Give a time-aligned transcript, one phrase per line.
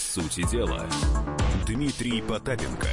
[0.00, 0.88] сути дела,
[1.66, 2.88] Дмитрий Потапенко.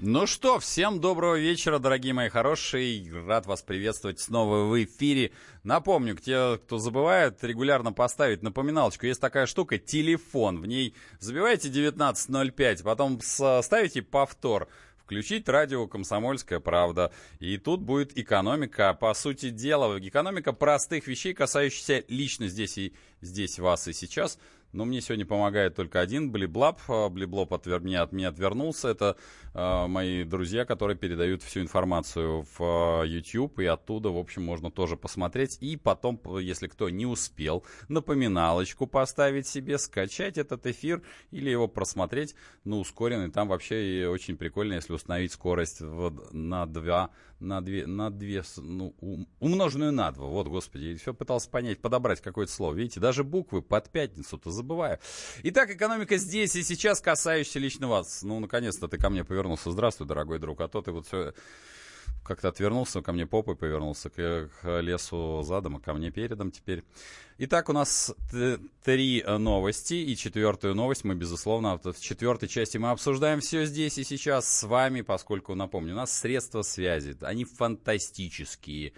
[0.00, 3.08] Ну что, всем доброго вечера, дорогие мои хорошие.
[3.24, 5.30] Рад вас приветствовать снова в эфире.
[5.62, 9.06] Напомню, те, кто забывает, регулярно поставить напоминалочку.
[9.06, 10.60] Есть такая штука, телефон.
[10.60, 14.68] В ней забивайте 19.05, потом ставите повтор
[15.04, 17.12] включить радио «Комсомольская правда».
[17.38, 23.60] И тут будет экономика, по сути дела, экономика простых вещей, касающихся лично здесь и здесь
[23.60, 24.38] вас и сейчас.
[24.72, 26.80] Но мне сегодня помогает только один Блиблап.
[26.88, 28.88] А, Блиблоп от меня, от меня отвернулся.
[28.88, 29.16] Это
[29.52, 33.58] э, мои друзья, которые передают всю информацию в э, YouTube.
[33.58, 35.58] И оттуда, в общем, можно тоже посмотреть.
[35.60, 42.34] И потом, если кто не успел, напоминалочку поставить себе, скачать этот эфир или его просмотреть,
[42.64, 43.30] ну, ускоренный.
[43.30, 48.94] Там вообще очень прикольно, если установить скорость вот, на 2, на 2, на 2, ну,
[49.40, 50.26] умноженную на 2.
[50.26, 52.74] Вот, господи, и все пытался понять, подобрать какое-то слово.
[52.74, 54.98] Видите, даже буквы под пятницу-то забываю.
[55.42, 58.22] Итак, экономика здесь и сейчас, касающаяся лично вас.
[58.22, 59.70] Ну, наконец-то ты ко мне повернулся.
[59.70, 60.60] Здравствуй, дорогой друг.
[60.60, 61.34] А то ты вот все
[62.24, 66.84] как-то отвернулся, ко мне попой повернулся, к, к лесу задом, а ко мне передом теперь.
[67.38, 68.14] Итак, у нас
[68.84, 74.04] три новости, и четвертую новость мы, безусловно, в четвертой части мы обсуждаем все здесь и
[74.04, 78.92] сейчас с вами, поскольку, напомню, у нас средства связи, они фантастические.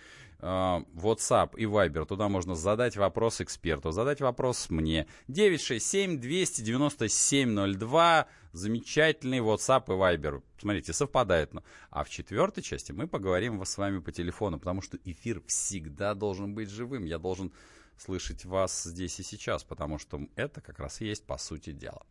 [0.47, 2.05] А, WhatsApp и Viber.
[2.05, 5.07] Туда можно задать вопрос эксперту, задать вопрос мне.
[5.29, 8.27] 967-297-02.
[8.53, 10.43] Замечательный WhatsApp и Viber.
[10.59, 11.51] Смотрите, совпадает.
[11.89, 16.55] А в четвертой части мы поговорим с вами по телефону, потому что эфир всегда должен
[16.55, 17.07] быть живым.
[17.07, 17.51] Я должен
[17.97, 22.03] слышать вас здесь и сейчас, потому что это как раз и есть по сути дела.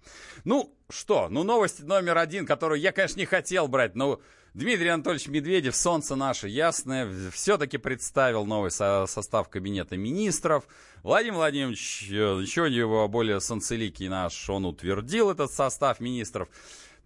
[0.44, 4.20] Ну что, ну новость номер один, которую я, конечно, не хотел брать, но
[4.54, 10.66] Дмитрий Анатольевич Медведев, солнце наше ясное, все-таки представил новый со состав кабинета министров.
[11.02, 16.50] Владимир Владимирович, э, еще его более санцеликий наш, он утвердил этот состав министров.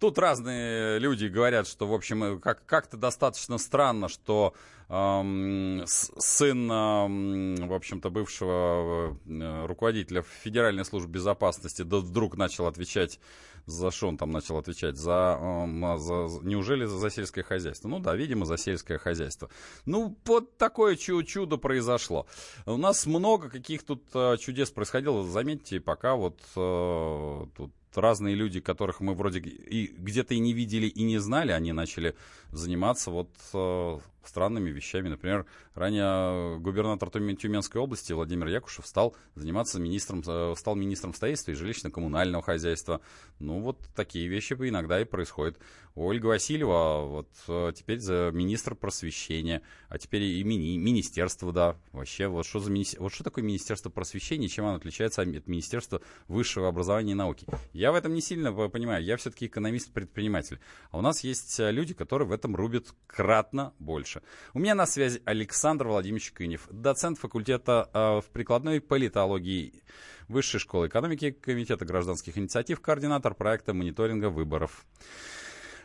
[0.00, 4.54] Тут разные люди говорят, что, в общем, э, как- как-то достаточно странно, что
[4.90, 13.20] эм, сын, эм, в общем-то, бывшего э, руководителя Федеральной службы безопасности да, вдруг начал отвечать
[13.68, 14.96] за что он там начал отвечать?
[14.96, 17.88] За, э, за, неужели за сельское хозяйство?
[17.88, 19.50] Ну да, видимо, за сельское хозяйство.
[19.84, 22.26] Ну, вот такое чудо произошло.
[22.64, 25.22] У нас много каких тут э, чудес происходило.
[25.22, 30.86] Заметьте, пока вот э, тут разные люди, которых мы вроде и где-то и не видели,
[30.86, 32.14] и не знали, они начали
[32.52, 33.98] заниматься вот э,
[34.28, 35.08] странными вещами.
[35.08, 41.54] Например, ранее губернатор Тюменской области Владимир Якушев стал заниматься министром, э, стал министром строительства и
[41.54, 43.00] жилищно-коммунального хозяйства.
[43.38, 45.58] Ну, вот такие вещи иногда и происходят.
[45.94, 51.76] Ольга Васильева вот э, теперь за министр просвещения, а теперь и мини, министерство, да.
[51.92, 56.00] Вообще, вот что, за мини, вот что такое Министерство просвещения, чем оно отличается от Министерства
[56.28, 57.46] высшего образования и науки?
[57.72, 60.60] Я в этом не сильно понимаю, я все-таки экономист-предприниматель.
[60.90, 64.22] А у нас есть люди, которые в этом рубят кратно больше.
[64.54, 69.82] У меня на связи Александр Владимирович Кынев, доцент факультета э, в прикладной политологии
[70.28, 74.84] Высшей школы экономики Комитета гражданских инициатив, координатор проекта мониторинга выборов.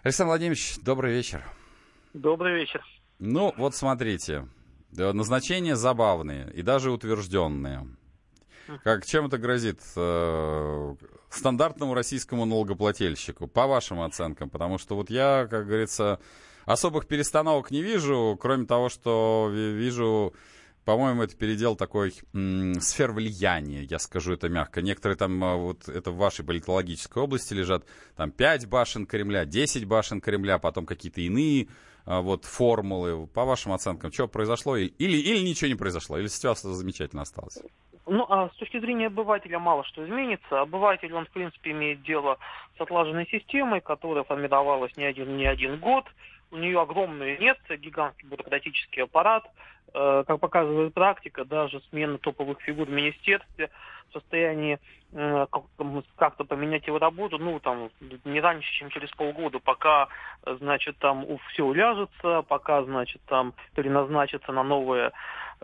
[0.03, 1.45] Александр Владимирович, добрый вечер.
[2.13, 2.83] Добрый вечер.
[3.19, 4.47] Ну, вот смотрите,
[4.91, 7.87] назначения забавные и даже утвержденные.
[8.83, 10.95] Как, чем это грозит э,
[11.37, 14.49] стандартному российскому налогоплательщику, по вашим оценкам?
[14.49, 16.19] Потому что вот я, как говорится,
[16.65, 20.33] особых перестановок не вижу, кроме того, что вижу,
[20.85, 24.81] по-моему, это передел такой м, сфер влияния, я скажу это мягко.
[24.81, 27.85] Некоторые там, а, вот это в вашей политологической области лежат,
[28.15, 31.67] там 5 башен Кремля, 10 башен Кремля, потом какие-то иные
[32.05, 33.27] а, вот формулы.
[33.27, 34.75] По вашим оценкам, что произошло?
[34.77, 37.59] Или, или ничего не произошло, или ситуация замечательно осталась?
[38.05, 40.61] Ну, а с точки зрения обывателя мало что изменится.
[40.61, 42.37] Обыватель, он, в принципе, имеет дело
[42.77, 46.05] с отлаженной системой, которая формировалась не один, не один год.
[46.51, 49.45] У нее огромный нет, гигантский бюрократический аппарат.
[49.93, 53.69] Э, как показывает практика, даже смена топовых фигур в министерстве
[54.13, 54.79] состоянии
[55.11, 55.45] э,
[56.17, 57.89] как-то поменять его работу, ну, там,
[58.25, 60.07] не раньше, чем через полгода, пока,
[60.45, 65.11] значит, там все уляжется, пока, значит, там переназначится на новые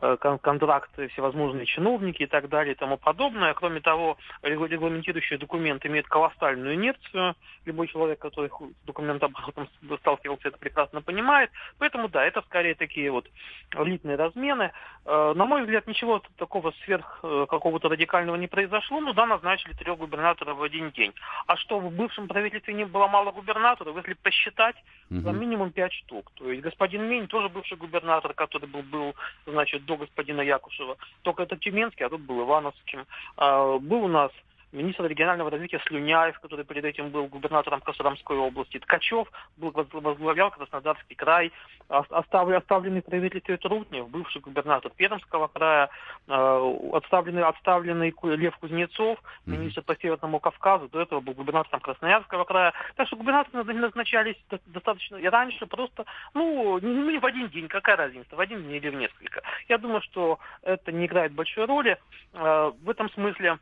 [0.01, 3.53] Э, контракты, всевозможные чиновники и так далее и тому подобное.
[3.53, 7.35] Кроме того, регламентирующий документ имеет колоссальную инерцию.
[7.65, 8.49] Любой человек, который
[8.85, 9.67] документооборотом
[9.99, 11.51] сталкивался, это прекрасно понимает.
[11.79, 13.27] Поэтому, да, это скорее такие вот
[13.75, 14.71] элитные размены.
[15.05, 18.99] Э, на мой взгляд, ничего такого сверх какого-то радикального не произошло.
[18.99, 21.13] Ну да, назначили трех губернаторов в один день.
[21.47, 23.95] А что, в бывшем правительстве не было мало губернаторов?
[23.97, 24.75] Если посчитать,
[25.09, 25.21] угу.
[25.21, 26.31] за минимум пять штук.
[26.35, 29.15] То есть господин Мень тоже бывший губернатор, который был, был
[29.45, 30.97] значит, до господина Якушева.
[31.21, 33.05] Только это Тюменский, а тут был Ивановским.
[33.37, 34.31] А, был у нас
[34.71, 41.15] министр регионального развития Слюняев, который перед этим был губернатором Костромской области, Ткачев был, возглавлял Краснодарский
[41.15, 41.51] край,
[41.87, 45.89] оставленный правитель Трутнев, бывший губернатор Пермского края,
[46.27, 52.73] э, отставленный, отставленный Лев Кузнецов, министр по Северному Кавказу, до этого был губернатором Красноярского края.
[52.95, 54.37] Так что губернаторы назначались
[54.67, 58.89] достаточно и раньше, просто, ну, не в один день, какая разница, в один день или
[58.89, 59.41] в несколько.
[59.67, 61.97] Я думаю, что это не играет большой роли.
[62.33, 63.57] Э, в этом смысле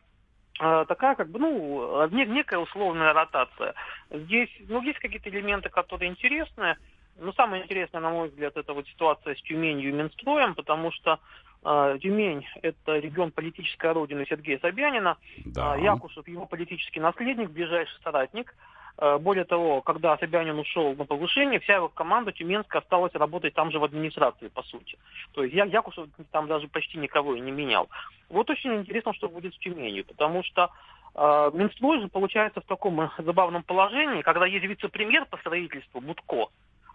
[0.57, 3.73] такая как бы, ну, некая условная ротация.
[4.09, 6.77] Здесь, ну, есть какие-то элементы, которые интересны.
[7.19, 11.19] Но самое интересное, на мой взгляд, это вот ситуация с Тюменью и Минстроем, потому что
[11.65, 15.17] э, Тюмень– это регион политической родины Сергея Собянина.
[15.45, 15.75] Да.
[15.77, 18.53] Якушев– его политический наследник, ближайший соратник.
[18.99, 23.71] Э, более того, когда Собянин ушел на повышение, вся его команда Тюменская осталась работать там
[23.71, 24.97] же в администрации, по сути.
[25.33, 27.89] То есть я, Якушев там даже почти никого и не менял.
[28.29, 30.71] Вот очень интересно, что будет с Тюменью, потому что
[31.13, 36.47] э, Минстрой же получается в таком забавном положении, когда есть вице-премьер по строительству Будко,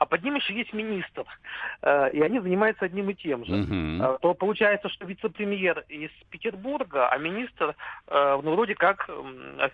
[0.03, 1.25] а под ним еще есть министр,
[1.83, 4.19] э, и они занимаются одним и тем же, uh-huh.
[4.21, 7.77] то получается, что вице-премьер из Петербурга, а министр,
[8.09, 9.07] э, ну, вроде как,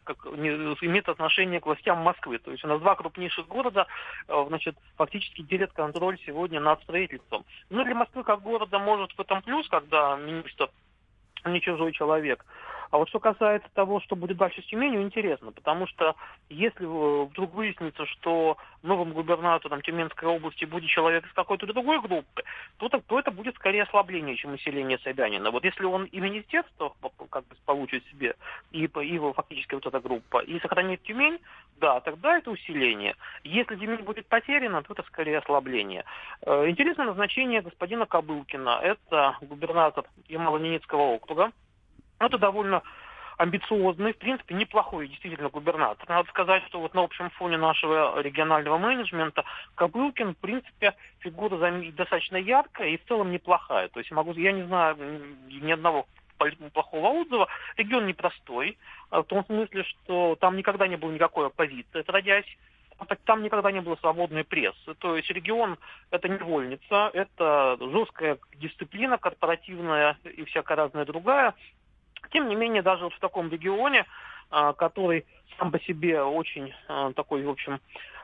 [0.05, 2.39] как имеет отношение к властям Москвы.
[2.41, 3.87] То есть у нас два крупнейших города,
[4.29, 7.47] значит, фактически делят контроль сегодня над строительством.
[7.71, 10.69] Ну, для Москвы как города может в этом плюс, когда министр
[11.47, 12.45] не чужой человек.
[12.91, 16.15] А вот что касается того, что будет дальше с Тюменью, интересно, потому что
[16.49, 22.43] если вдруг выяснится, что новым губернатором Тюменской области будет человек из какой-то другой группы,
[22.79, 25.51] то, то это будет скорее ослабление, чем усиление Собянина.
[25.51, 26.95] Вот если он и министерство
[27.31, 28.35] как бы получит себе,
[28.73, 31.39] и, и фактически вот эта группа, и сохранит Тюмень,
[31.81, 33.15] да, тогда это усиление.
[33.45, 36.05] Если Тюмень будет потеряна, то это скорее ослабление.
[36.43, 38.81] Э, интересное назначение господина Кобылкина.
[38.83, 41.53] Это губернатор Ямало-Ненецкого округа.
[42.19, 42.83] Это довольно
[43.37, 46.09] амбициозный, в принципе, неплохой действительно губернатор.
[46.09, 49.45] Надо сказать, что вот на общем фоне нашего регионального менеджмента
[49.77, 51.57] Кобылкин, в принципе, фигура
[51.93, 53.89] достаточно яркая и в целом неплохая.
[53.89, 54.97] То есть могу, я не знаю
[55.49, 56.07] ни одного
[56.73, 57.49] плохого отзыва.
[57.77, 58.77] Регион непростой,
[59.11, 62.57] а в том смысле, что там никогда не было никакой оппозиции, отродясь
[63.25, 64.95] там никогда не было свободной прессы.
[64.99, 65.79] То есть регион–
[66.11, 71.55] это невольница, это жесткая дисциплина корпоративная и всякая разная другая.
[72.31, 74.07] Тем не менее, даже вот в таком регионе,
[74.51, 75.27] а, который
[75.59, 77.81] сам по себе очень а, такой, в общем,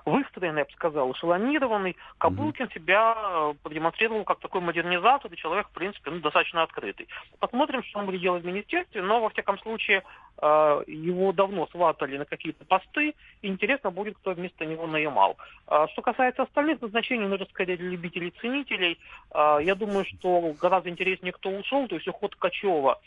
[0.06, 5.72] выстроенный, я бы сказал, эшелонированный, Кабулкин себя э, продемонстрировал как такой модернизатор и человек, в
[5.72, 7.08] принципе, ну, достаточно открытый.
[7.38, 10.02] Посмотрим, что он будет делать в министерстве, но, во всяком случае,
[10.42, 15.38] его давно сватали на какие-то посты, и интересно будет, кто вместо него наемал.
[15.68, 18.98] А что касается остальных назначений, ну, это скорее для любителей-ценителей.
[19.32, 23.00] Я думаю, что гораздо интереснее, кто ушел, то есть уход Качева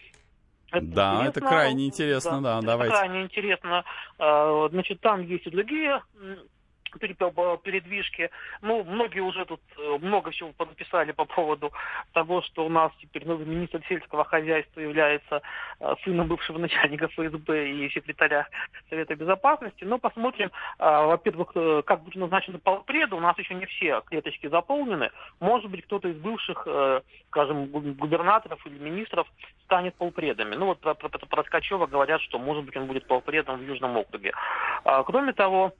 [0.71, 1.29] это да, интересно.
[1.29, 2.95] это крайне интересно, да, да давайте.
[2.95, 3.83] крайне интересно.
[4.19, 6.01] А, значит, там есть и другие
[6.89, 8.29] передвижки.
[8.61, 11.71] Ну, многие уже тут э, много всего написали по поводу
[12.13, 15.41] того, что у нас теперь новый министр сельского хозяйства является
[15.79, 18.47] э, сыном бывшего начальника ФСБ и секретаря
[18.89, 19.83] Совета Безопасности.
[19.83, 21.53] Но посмотрим, э, во-первых,
[21.85, 23.15] как будет назначен полпреда.
[23.15, 25.11] У нас еще не все клеточки заполнены.
[25.39, 26.67] Может быть, кто-то из бывших,
[27.29, 29.27] скажем, губернаторов или министров
[29.67, 30.55] станет полпредами.
[30.55, 33.97] Ну, вот про, про, про Ткачева говорят, что, может быть, он будет полпредом в Южном
[33.97, 34.33] округе.
[34.83, 35.73] А, кроме того,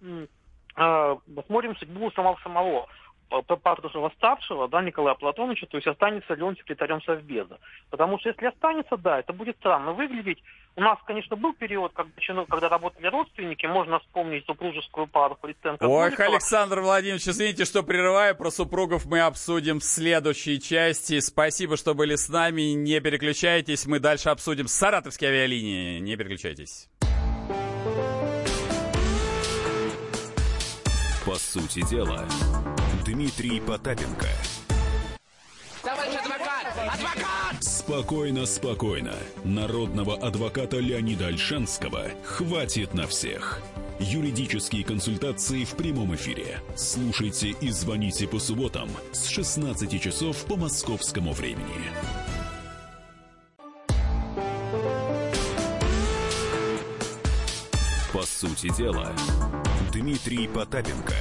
[0.78, 1.16] э,
[1.48, 2.88] смотрим судьбу самого самого
[3.30, 7.60] Патрушева старшего, да, Николая Платоновича, то есть останется ли он секретарем Совбеза.
[7.90, 10.42] Потому что если останется, да, это будет странно выглядеть.
[10.76, 15.84] У нас, конечно, был период, когда, когда работали родственники, можно вспомнить супружескую пару Фриценко.
[15.84, 21.20] Ой, Александр Владимирович, извините, что прерываю, про супругов мы обсудим в следующей части.
[21.20, 26.90] Спасибо, что были с нами, не переключайтесь, мы дальше обсудим саратовские авиалинии, не переключайтесь.
[31.28, 32.26] По сути дела,
[33.06, 34.30] Дмитрий Потапенко.
[35.84, 36.94] Товарищ адвокат!
[36.94, 37.64] Адвокат!
[37.64, 39.14] Спокойно, спокойно.
[39.44, 43.62] Народного адвоката Леонида Альшанского хватит на всех.
[44.00, 46.62] Юридические консультации в прямом эфире.
[46.78, 51.92] Слушайте и звоните по субботам с 16 часов по московскому времени.
[58.14, 59.14] По сути дела,
[60.00, 61.16] Дмитрий Потапенко.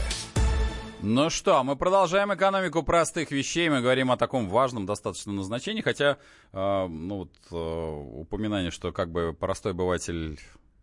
[1.00, 3.71] Ну что, мы продолжаем экономику простых вещей.
[3.71, 6.18] Мы говорим о таком важном достаточно назначении, хотя,
[6.52, 10.38] э, ну вот, э, упоминание, что как бы простой обыватель...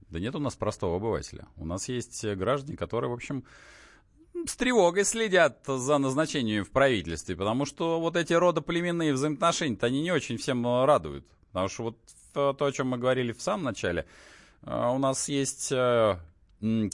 [0.09, 1.45] Да нет у нас простого обывателя.
[1.55, 3.43] У нас есть граждане, которые, в общем,
[4.47, 10.11] с тревогой следят за назначением в правительстве, потому что вот эти родоплеменные взаимоотношения-то они не
[10.11, 11.27] очень всем радуют.
[11.51, 11.97] Потому что вот
[12.33, 14.07] то, о чем мы говорили в самом начале,
[14.63, 16.17] э, у нас есть э,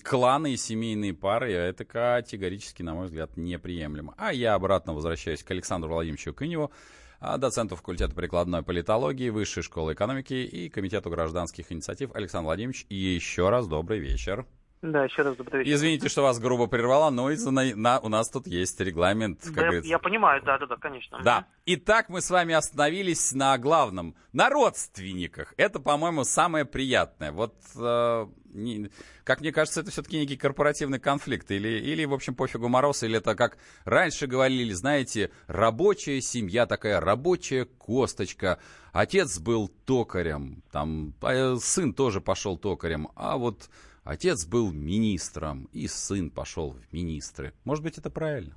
[0.03, 4.15] кланы и семейные пары, это категорически, на мой взгляд, неприемлемо.
[4.17, 6.71] А я обратно возвращаюсь к Александру Владимировичу Кыневу,
[7.19, 12.15] а, доценту факультета прикладной политологии, Высшей школы экономики и Комитету гражданских инициатив.
[12.15, 14.45] Александр Владимирович, еще раз добрый вечер.
[14.81, 15.75] Да, еще раз добрый вечер.
[15.75, 19.53] Извините, что вас грубо прервала, но из на, на, у нас тут есть регламент, как
[19.53, 19.89] да, говорится.
[19.89, 21.19] Я понимаю, да, да, да, конечно.
[21.21, 21.47] Да.
[21.65, 25.53] Итак, мы с вами остановились на главном, на родственниках.
[25.57, 27.33] Это, по-моему, самое приятное.
[27.33, 28.89] Вот, э, не,
[29.23, 31.51] как мне кажется, это все-таки некий корпоративный конфликт.
[31.51, 36.99] Или, или, в общем, пофигу мороз, или это, как раньше говорили, знаете, рабочая семья такая,
[36.99, 38.59] рабочая косточка.
[38.91, 43.69] Отец был токарем, там, а, сын тоже пошел токарем, а вот
[44.03, 47.53] Отец был министром, и сын пошел в министры.
[47.63, 48.55] Может быть, это правильно?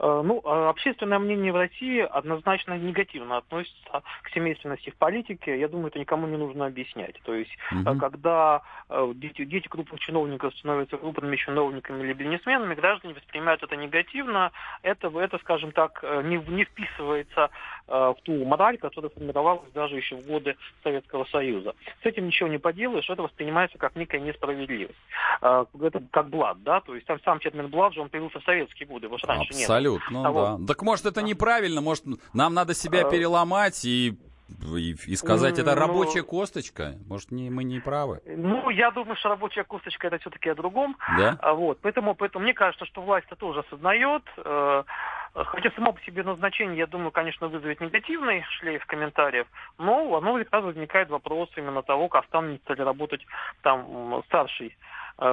[0.00, 5.58] Э, ну, а общественное мнение в России однозначно негативно относится к семейственности в политике.
[5.58, 7.20] Я думаю, это никому не нужно объяснять.
[7.24, 7.98] То есть, угу.
[7.98, 14.50] когда э, дети, дети крупных чиновников становятся крупными чиновниками или бизнесменами, граждане воспринимают это негативно.
[14.82, 17.50] Это, это скажем так, не, не вписывается
[17.86, 21.74] в ту мораль, которая формировалась даже еще в годы Советского Союза.
[22.02, 24.98] С этим ничего не поделаешь, это воспринимается как некая несправедливость.
[25.40, 28.88] Это как блад, да, то есть сам, сам термин блад же он появился в советские
[28.88, 29.58] годы, его же раньше Абсолютно.
[29.58, 29.66] нет.
[29.84, 30.66] Абсолютно, а да.
[30.66, 33.10] Так может это неправильно, может нам надо себя а...
[33.10, 34.18] переломать и
[34.76, 36.94] и, и сказать, это ну, рабочая ну, косточка?
[37.08, 38.20] Может, не, мы не правы?
[38.26, 40.96] Ну, я думаю, что рабочая косточка это все-таки о другом.
[41.18, 41.38] Да?
[41.40, 44.22] А, вот, поэтому, поэтому мне кажется, что власть это тоже осознает.
[44.36, 44.84] Э,
[45.34, 49.46] хотя само по себе назначение, я думаю, конечно, вызовет негативный шлейф комментариев,
[49.78, 53.26] но оно сразу возникает вопрос именно того, как останется ли работать
[53.62, 54.74] там старший Э,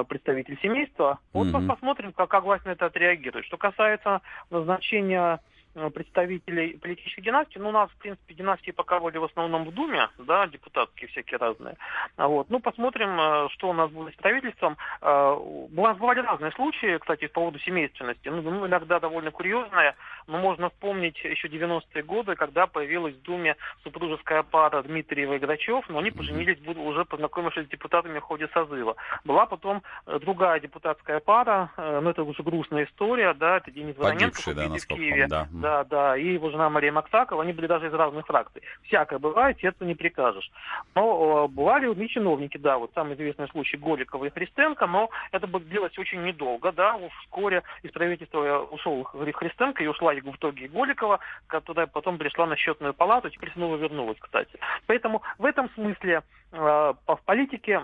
[0.08, 1.18] представитель семейства.
[1.32, 1.66] Вот mm-hmm.
[1.66, 3.44] посмотрим, как, как власть на это отреагирует.
[3.46, 4.20] Что касается
[4.50, 5.38] назначения Э,
[5.74, 7.58] представителей политической династии.
[7.58, 11.38] Ну, у нас, в принципе, династии пока были в основном в Думе, да, депутатские всякие
[11.38, 11.76] разные.
[12.16, 12.50] А вот.
[12.50, 14.76] Ну, посмотрим, э, что у нас будет с правительством.
[15.00, 18.28] Э, у нас бывали разные случаи, кстати, по поводу семейственности.
[18.28, 19.94] Ну, ну иногда довольно курьезные.
[20.26, 25.88] Но можно вспомнить еще 90-е годы, когда появилась в Думе супружеская пара Дмитриева и Грачев,
[25.88, 28.94] но они поженились, уже познакомившись с депутатами в ходе созыва.
[29.24, 29.82] Была потом
[30.20, 35.26] другая депутатская пара, но это уже грустная история, да, это Денис Вороненко да, в Киеве.
[35.26, 38.62] Да да, да, и его жена Мария Максакова, они были даже из разных фракций.
[38.82, 40.50] Всякое бывает, сердцу не прикажешь.
[40.94, 45.46] Но э, бывали и чиновники, да, вот самый известный случай Голикова и Христенко, но это
[45.46, 51.20] бы длилось очень недолго, да, вскоре из правительства ушел Христенко и ушла в итоге Голикова,
[51.46, 54.58] которая потом пришла на счетную палату, теперь снова вернулась, кстати.
[54.86, 57.80] Поэтому в этом смысле э, в политике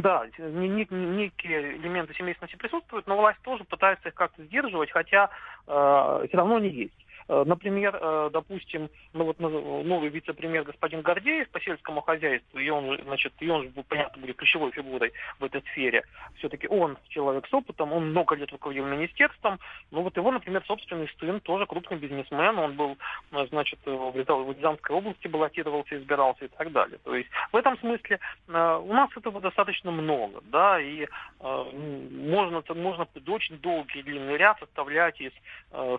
[0.00, 5.30] да, некие элементы семейственности присутствуют, но власть тоже пытается их как-то сдерживать, хотя
[5.66, 7.06] э, все равно они есть.
[7.28, 12.98] Э, например, э, допустим, ну вот новый вице-премьер господин Гордеев по сельскому хозяйству, и он,
[13.04, 16.04] значит, и он, понятно, будет ключевой фигурой в этой сфере.
[16.36, 19.58] Все-таки он человек с опытом, он много лет руководил министерством.
[19.90, 22.96] Ну вот его, например, собственный сын тоже крупный бизнесмен, он был,
[23.32, 26.98] э, значит, в Рязанской области баллотировался, избирался и так далее.
[27.04, 31.06] То есть в этом смысле у нас этого достаточно много, да, и
[31.40, 35.32] можно, можно очень долгий длинный ряд составлять из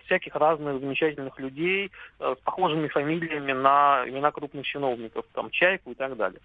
[0.04, 5.92] всяких разных замечательных замечательных людей э, с похожими фамилиями на имена крупных чиновников, там Чайку
[5.92, 6.40] и так далее.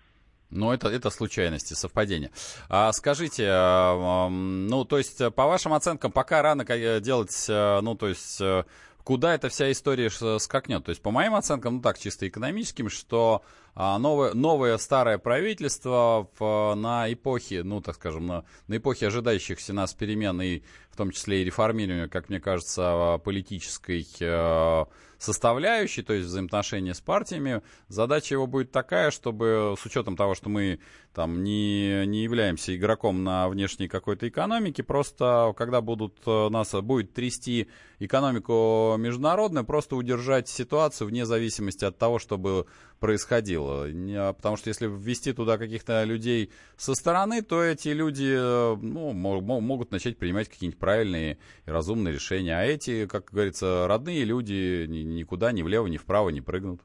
[0.51, 2.31] Ну, это, это случайности, совпадения.
[2.69, 6.63] А, скажите, а, ну, то есть, по вашим оценкам, пока рано
[7.01, 8.63] делать, э, ну, то есть, э,
[9.03, 10.85] куда эта вся история скакнет?
[10.85, 13.43] То есть, по моим оценкам, ну, так, чисто экономическим, что
[13.75, 19.93] новое, новое старое правительство в, на эпохе, ну, так скажем, на, на эпохе ожидающихся нас
[19.93, 20.61] перемен и
[20.95, 24.85] в том числе и реформирования, как мне кажется, политической э,
[25.17, 30.47] составляющей, то есть взаимоотношения с партиями, задача его будет такая, чтобы с учетом того, что
[30.47, 30.79] мы
[31.13, 37.13] там не, не являемся игроком на внешней какой-то экономике, просто когда будут э, нас будет
[37.13, 37.67] трясти
[37.99, 42.67] экономику международную, просто удержать ситуацию вне зависимости от того, чтобы
[42.99, 43.64] происходило.
[43.67, 49.13] А, потому что если ввести туда каких-то людей со стороны, то эти люди э, ну,
[49.13, 52.57] могут начать принимать какие-нибудь правильные и разумные решения.
[52.57, 56.81] А эти, как говорится, родные люди никуда ни влево, ни вправо не прыгнут.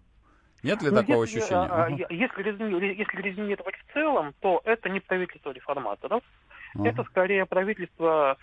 [0.62, 1.68] Нет ли ну, такого если, ощущения?
[1.70, 1.96] А, угу.
[2.10, 6.22] Если, резюми, если резюмировать в целом, то это не правительство реформаторов.
[6.74, 6.84] Угу.
[6.84, 8.36] Это скорее правительство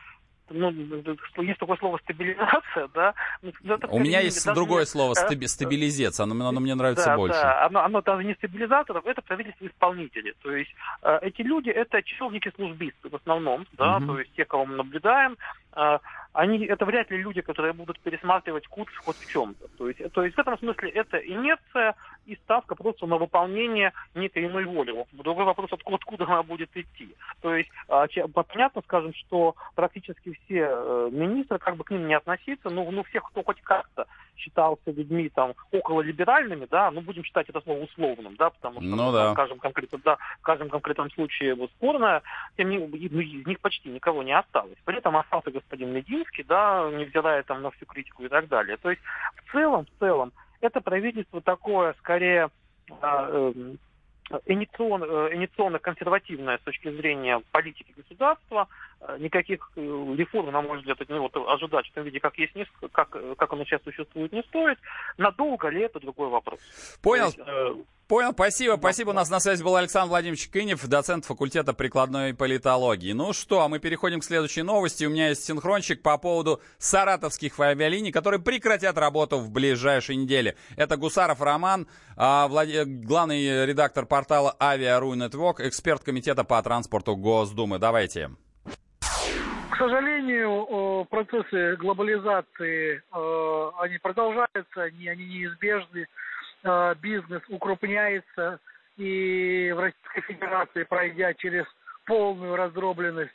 [0.49, 3.13] ну, есть такое слово стабилизация, да.
[3.41, 3.51] Ну,
[3.89, 7.39] У меня есть другое не, слово стаби, стабилизация, оно, оно мне нравится да, больше.
[7.39, 10.33] Да, оно, оно даже не стабилизаторов, это правительство исполнители.
[10.41, 10.71] То есть
[11.03, 14.05] э, эти люди это чиновники службисты в основном, да, угу.
[14.07, 15.37] то есть те, кого мы наблюдаем,
[15.75, 15.99] э,
[16.37, 19.67] они, это вряд ли люди, которые будут пересматривать курс хоть в чем-то.
[19.75, 21.95] То есть, то есть в этом смысле это инерция
[22.27, 24.93] и ставка просто на выполнение некой иной воли.
[25.13, 27.15] Другой вопрос, откуда, откуда она будет идти.
[27.41, 32.13] То есть а, понятно, скажем, что практически все э, министры, как бы к ним не
[32.13, 37.23] относиться, ну, ну всех, кто хоть как-то считался людьми там около либеральными, да, ну будем
[37.23, 39.33] считать это слово условным, да, потому что, ну, да.
[39.33, 42.21] скажем конкретно, да, в каждом конкретном случае вот, спорно,
[42.55, 44.77] тем не ну, из них почти никого не осталось.
[44.85, 45.93] При этом остался господин
[46.27, 48.77] Мединский, да, невзирая там на всю критику и так далее.
[48.77, 49.01] То есть
[49.35, 50.31] в целом, в целом,
[50.61, 52.49] это правительство такое, скорее,
[53.01, 53.77] а, эм,
[54.45, 55.35] иницион, э,
[56.57, 58.67] с точки зрения политики государства.
[58.99, 59.81] Э, никаких э,
[60.17, 63.53] реформ, на мой взгляд, от него ожидать в том виде, как, есть, не, как, как
[63.53, 64.79] оно сейчас существует, не стоит.
[65.17, 66.59] Надолго ли это другой вопрос.
[67.01, 67.25] Понял.
[67.25, 67.75] есть, э,
[68.07, 68.73] Понял, спасибо.
[68.73, 69.09] Да, спасибо.
[69.09, 73.11] У нас на связи был Александр Владимирович Кынев, доцент факультета прикладной политологии.
[73.11, 75.05] Ну что, а мы переходим к следующей новости.
[75.05, 80.55] У меня есть синхрончик по поводу саратовских авиалиний, которые прекратят работу в ближайшей неделе.
[80.75, 87.77] Это Гусаров Роман, а, главный редактор портала Авиару Network, эксперт комитета по транспорту Госдумы.
[87.77, 88.31] Давайте.
[89.77, 93.03] К сожалению, процессы глобализации,
[93.79, 96.07] они продолжаются, они неизбежны
[96.63, 98.59] Э, бизнес укрупняется,
[98.97, 101.65] и в Российской Федерации, пройдя через
[102.05, 103.31] полную раздробленность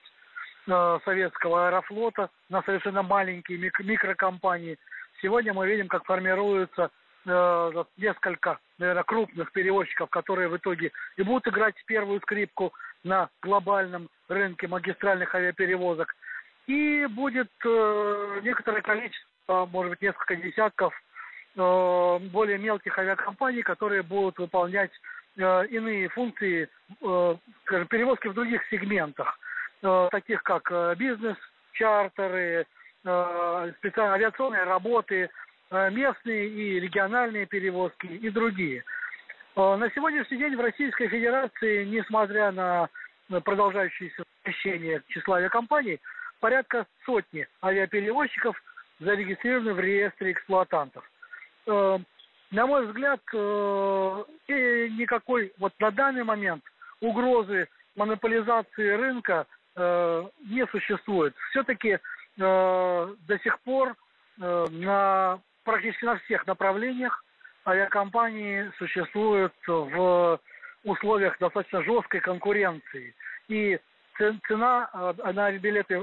[0.65, 4.79] советского аэрофлота на совершенно маленькие мик- микрокомпании,
[5.21, 6.91] сегодня мы видим, как формируются
[7.97, 12.73] несколько, наверное, крупных перевозчиков, которые в итоге и будут играть первую скрипку
[13.03, 16.15] на глобальном рынке магистральных авиаперевозок.
[16.67, 20.95] И будет э, некоторое количество, может быть, несколько десятков
[21.55, 24.91] Э, более мелких авиакомпаний, которые будут выполнять
[25.37, 26.69] э, иные функции,
[27.03, 29.39] э, скажем, перевозки в других сегментах,
[30.13, 31.37] таких как бизнес,
[31.73, 32.67] чартеры,
[33.01, 35.29] специальные авиационные работы,
[35.73, 38.85] местные и региональные перевозки и другие.
[39.57, 42.89] На сегодняшний день в Российской Федерации, несмотря на
[43.41, 46.01] продолжающееся сокращение числа авиакомпаний,
[46.43, 48.61] порядка сотни авиаперевозчиков
[48.99, 51.09] зарегистрированы в реестре эксплуатантов.
[51.67, 51.99] Э,
[52.51, 54.25] на мой взгляд, э,
[54.99, 56.65] никакой вот на данный момент
[57.01, 61.35] угрозы монополизации рынка э, не существует.
[61.51, 61.99] Все-таки
[62.39, 63.95] до сих пор
[64.39, 67.23] на практически на всех направлениях
[67.67, 70.41] авиакомпании существуют в
[70.83, 73.15] условиях достаточно жесткой конкуренции.
[73.49, 73.79] И
[74.47, 74.89] цена
[75.33, 76.01] на билеты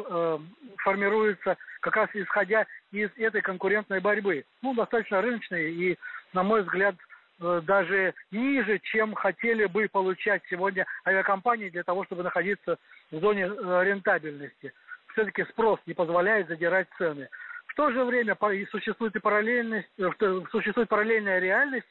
[0.84, 4.46] формируется как раз исходя из этой конкурентной борьбы.
[4.62, 5.98] Ну, достаточно рыночной и,
[6.34, 6.96] на мой взгляд,
[7.42, 12.78] э, даже ниже, чем хотели бы получать сегодня авиакомпании для того, чтобы находиться
[13.12, 14.74] в зоне э, рентабельности.
[15.14, 17.30] Все-таки спрос не позволяет задирать цены.
[17.68, 18.38] В то же время
[18.72, 21.88] существует и параллельность, э, существует параллельная реальность.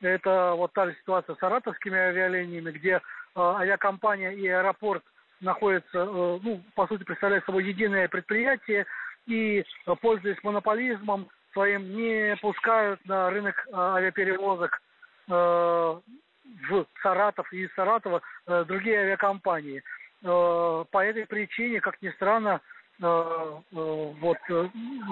[0.00, 3.00] Это вот та же ситуация с саратовскими авиалиниями, где
[3.36, 5.02] авиакомпания и аэропорт
[5.40, 8.86] находятся, ну, по сути, представляют собой единое предприятие,
[9.28, 14.80] и, э, пользуясь монополизмом своим, не пускают на рынок э, авиаперевозок
[15.28, 18.22] э, в Саратов и из Саратова
[18.66, 19.82] другие авиакомпании.
[20.22, 22.62] По этой причине, как ни странно,
[22.98, 24.38] вот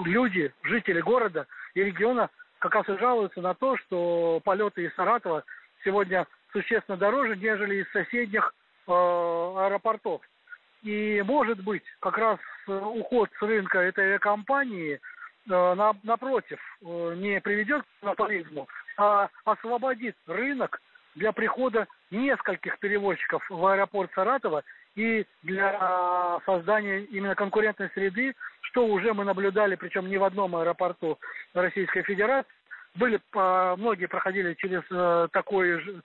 [0.03, 5.43] люди, жители города и региона как раз и жалуются на то, что полеты из Саратова
[5.85, 8.51] сегодня существенно дороже, нежели из соседних
[8.87, 10.21] аэропортов.
[10.83, 14.99] И может быть как раз э, уход с рынка этой авиакомпании
[15.49, 20.79] э, напротив э, не приведет к монополизму, а освободит рынок
[21.15, 24.63] для прихода нескольких перевозчиков в аэропорт Саратова
[24.95, 31.19] и для создания именно конкурентной среды, что уже мы наблюдали, причем не в одном аэропорту
[31.53, 32.51] Российской Федерации.
[32.95, 34.81] Были, многие проходили через
[35.31, 36.01] такой же,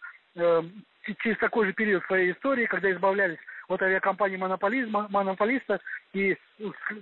[1.20, 3.38] через такой же период своей истории, когда избавлялись
[3.68, 5.80] от авиакомпании монополизма, монополиста,
[6.12, 6.36] и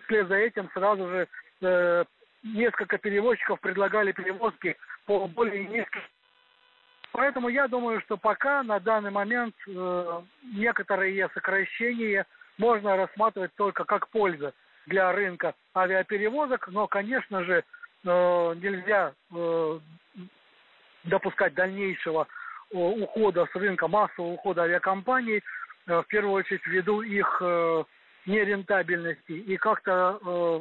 [0.04, 1.28] вслед за этим сразу же
[1.62, 2.04] э,
[2.42, 6.02] несколько перевозчиков предлагали перевозки по более низким.
[7.12, 10.22] Поэтому я думаю, что пока на данный момент э,
[10.54, 14.52] некоторые сокращения можно рассматривать только как польза
[14.86, 17.64] для рынка авиаперевозок, но, конечно же,
[18.04, 19.78] э, нельзя э,
[21.04, 22.28] допускать дальнейшего
[22.72, 25.42] ухода с рынка, массового ухода авиакомпаний,
[25.90, 27.84] Э, в первую очередь ввиду их э,
[28.26, 30.60] нерентабельности и как-то э,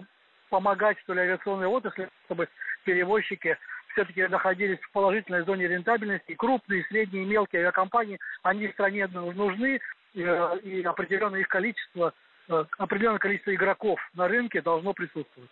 [0.50, 2.48] помогать, что ли, авиационной отрасли, чтобы
[2.84, 3.58] перевозчики
[3.94, 6.36] все-таки находились в положительной зоне рентабельности.
[6.36, 9.80] Крупные, средние мелкие авиакомпании, они стране нужны,
[10.14, 12.14] и определенное их количество
[12.48, 15.52] э, определенное количество игроков на рынке должно присутствовать.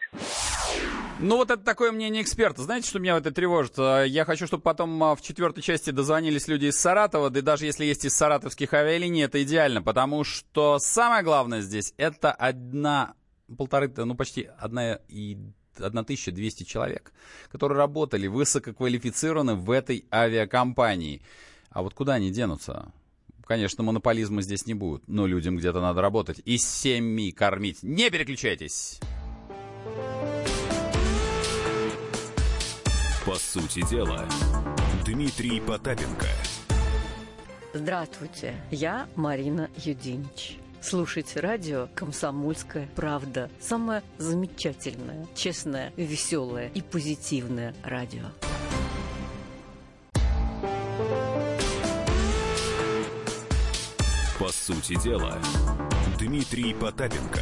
[1.20, 2.62] Ну, вот это такое мнение эксперта.
[2.62, 3.74] Знаете, что меня вот это тревожит?
[3.80, 7.42] А, Я хочу, чтобы потом а, в четвертой части дозвонились люди из Саратова, да и
[7.42, 13.16] даже если есть из саратовских авиалиний, это идеально, потому что самое главное здесь это одна,
[13.58, 15.40] полторы, ну, почти одна и
[15.76, 17.12] 1200 человек,
[17.52, 21.24] которые работали высококвалифицированы в этой авиакомпании.
[21.72, 22.92] А вот куда они денутся?
[23.44, 27.82] Конечно, монополизма здесь не будет, но людям где-то надо работать и семьи кормить.
[27.82, 29.00] Не переключайтесь!
[33.28, 34.26] По сути дела,
[35.06, 36.28] Дмитрий Потапенко.
[37.74, 40.58] Здравствуйте, я Марина Юдинич.
[40.82, 43.52] Слушайте радио «Комсомольская правда».
[43.60, 48.28] Самое замечательное, честное, веселое и позитивное радио.
[54.40, 55.38] По сути дела,
[56.18, 57.42] Дмитрий Потапенко.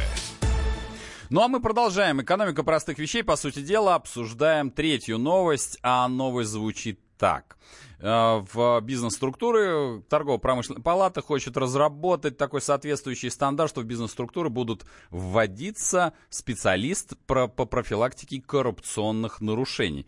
[1.28, 2.22] Ну а мы продолжаем.
[2.22, 7.56] Экономика простых вещей, по сути дела, обсуждаем третью новость, а новость звучит так.
[7.98, 16.12] Э, В бизнес-структуры торгово-промышленная палата хочет разработать такой соответствующий стандарт, что в бизнес-структуры будут вводиться
[16.28, 20.06] специалист по профилактике коррупционных нарушений.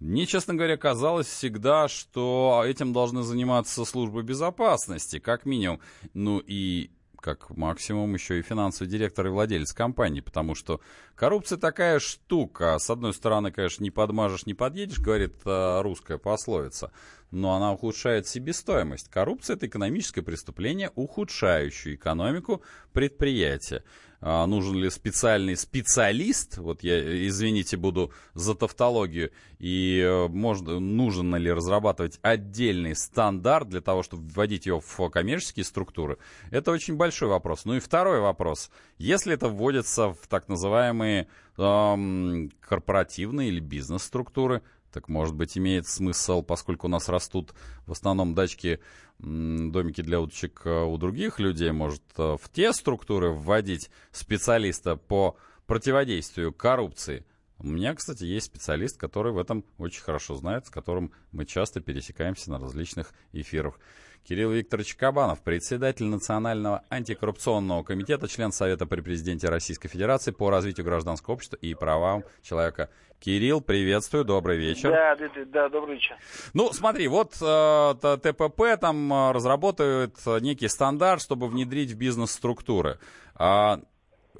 [0.00, 5.80] Мне, честно говоря, казалось всегда, что этим должны заниматься службы безопасности, как минимум.
[6.12, 10.80] Ну и как максимум еще и финансовый директор и владелец компании, потому что
[11.14, 12.78] коррупция такая штука.
[12.78, 16.92] С одной стороны, конечно, не подмажешь, не подъедешь, говорит э, русская пословица,
[17.30, 19.08] но она ухудшает себестоимость.
[19.10, 23.82] Коррупция– это экономическое преступление, ухудшающее экономику предприятия.
[24.20, 31.36] А нужен ли специальный специалист, вот я, извините, буду за тавтологию, и э, можно, нужно
[31.36, 36.18] ли разрабатывать отдельный стандарт для того, чтобы вводить его в коммерческие структуры,
[36.50, 37.64] это очень большой вопрос.
[37.64, 38.70] Ну и второй вопрос.
[38.98, 46.42] Если это вводится в так называемые эм, корпоративные или бизнес-структуры, так, может быть, имеет смысл,
[46.42, 47.52] поскольку у нас растут
[47.86, 48.80] в основном дачки,
[49.18, 55.36] домики для уточек э, у других людей, может, э, в те структуры вводить специалиста по
[55.66, 57.24] противодействию коррупции.
[57.58, 61.80] У меня, кстати, есть специалист, который в этом очень хорошо знает, с которым мы часто
[61.80, 63.80] пересекаемся на различных эфирах.
[64.24, 70.84] Кирилл Викторович Кабанов, председатель Национального антикоррупционного комитета, член Совета при президенте Российской Федерации по развитию
[70.84, 72.90] гражданского общества и правам человека.
[73.20, 74.90] Кирилл, приветствую, добрый вечер.
[74.90, 76.16] Да, да, да, добрый вечер.
[76.54, 82.98] Ну, смотри, вот э, ТПП там э, разработают э, некий стандарт, чтобы внедрить в бизнес-структуры.
[83.34, 83.80] А,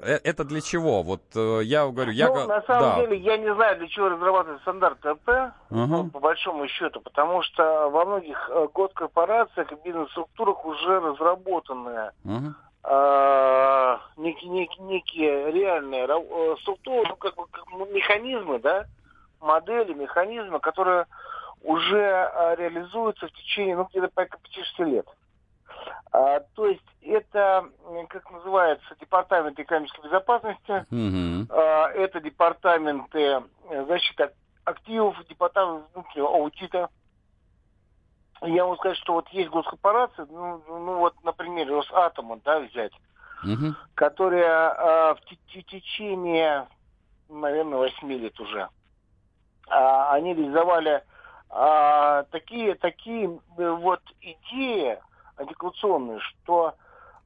[0.03, 1.03] это для чего?
[1.03, 2.29] Вот э, я говорю, я...
[2.29, 3.01] ну, на самом да.
[3.01, 5.29] деле, я не знаю, для чего разрабатывать стандарт ТП,
[5.71, 6.11] Ага.
[6.13, 12.55] по большому счету, потому что во многих э, госкорпорациях и бизнес-структурах уже разработаны Ага.
[12.85, 18.87] э, некие, некие, некие реальные э, структуры, ну, как бы как механизмы, да,
[19.41, 21.07] модели, механизмы, которые
[21.63, 24.39] уже э, реализуются в течение, ну, где-то порядка
[24.79, 25.07] 5-6 лет.
[26.13, 27.71] А, то есть это,
[28.09, 31.49] как называется, департамент экономической безопасности, Мгм.
[31.51, 34.33] а, это департаменты э, защиты
[34.65, 36.89] активов, департамент внутреннего аудита.
[38.43, 42.93] Я могу сказать, что вот есть госкорпорации, ну, ну вот, например, Росатома, да, взять,
[43.43, 43.77] Мгм.
[43.95, 46.69] которая а, в, те- те- течение,
[47.29, 48.69] наверное, 8 лет уже,
[49.69, 51.03] а, они реализовали
[51.51, 55.01] а, такие, такие э, вот идеи
[55.39, 56.75] антикоррупционные, что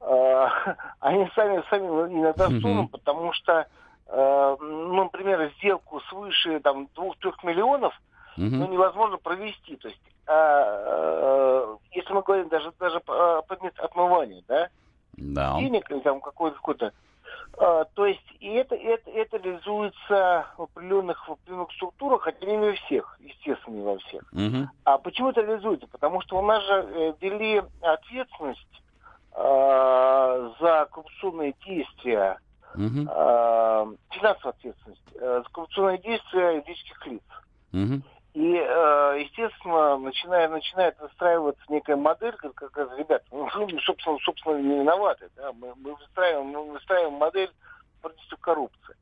[0.01, 0.49] а,
[1.01, 3.67] они сами, сами иногда стонут, потому что,
[4.07, 7.95] э, ну, например, сделку свыше там двух-трех миллионов
[8.37, 8.61] Мгм.
[8.61, 9.77] ну, невозможно провести.
[9.77, 14.69] То есть, а, э, если мы говорим даже, даже о предмете отмывания, да,
[15.15, 15.59] Да.
[15.59, 16.93] денег или там какой-то какой-то.
[17.59, 22.57] А, то есть и это, это, это реализуется в определенных, в определенных структурах, хотя не
[22.57, 24.23] во всех, естественно, не во всех.
[24.33, 24.71] Мгм.
[24.85, 25.87] А почему это реализуется?
[25.89, 28.83] Потому что у нас же э, ввели ответственность
[29.35, 32.39] а, за коррупционные действия,
[32.75, 33.09] Мгм.
[33.11, 37.23] а, финансовую ответственность э, за коррупционные действия юридических лиц.
[37.73, 38.03] Мгм.
[38.35, 44.19] И, э, естественно, начинает, начинает выстраиваться некая модель, как, как раз, ребят, ну, мы, собственно,
[44.25, 45.29] собственно, не виноваты.
[45.37, 45.53] Да?
[45.53, 47.53] Мы, мы, выстраиваем, мы выстраиваем модель
[48.01, 48.97] против коррупции.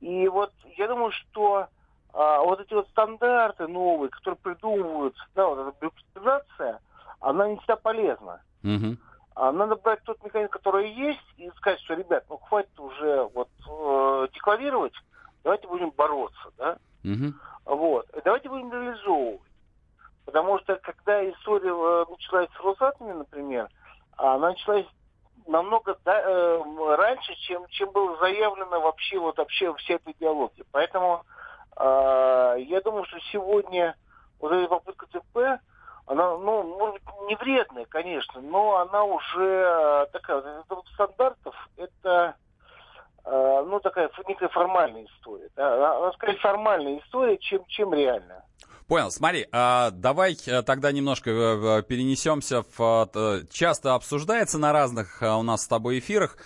[0.00, 1.68] И вот я думаю, что
[2.12, 6.80] а, вот эти вот стандарты новые, которые придумывают, да, вот эта бюрократизация,
[7.20, 8.40] она не всегда полезна.
[8.62, 8.98] Мгм.
[9.34, 13.48] А надо брать тот механизм, который есть, и сказать, что, ребят, ну хватит уже вот
[13.68, 14.94] э, декларировать,
[15.42, 16.78] давайте будем бороться, да?
[17.02, 17.34] Мгм.
[17.64, 18.06] Вот.
[18.24, 19.40] Давайте будем реализовывать.
[20.24, 23.68] Потому что, когда история э, началась с Росатоми, например,
[24.16, 24.86] она началась
[25.46, 30.64] намного э, раньше, чем, чем было заявлено вообще вот вообще вся эта идеология.
[30.72, 31.24] Поэтому
[31.76, 33.96] э, я думаю, что сегодня
[34.40, 35.60] вот эта попытка ТП,
[36.06, 41.90] она, ну, может быть, не вредная, конечно, но она уже такая, это вот стандартов, это,
[42.04, 42.32] э,
[43.84, 45.48] такая некая формальная история.
[45.54, 45.98] Да?
[45.98, 48.44] Она, скорее, формальная история, чем, чем реальная.
[48.88, 49.10] Понял.
[49.10, 53.08] Смотри, а, давай э, тогда немножко э, перенесемся в...
[53.50, 56.36] Часто обсуждается на разных у нас с тобой эфирах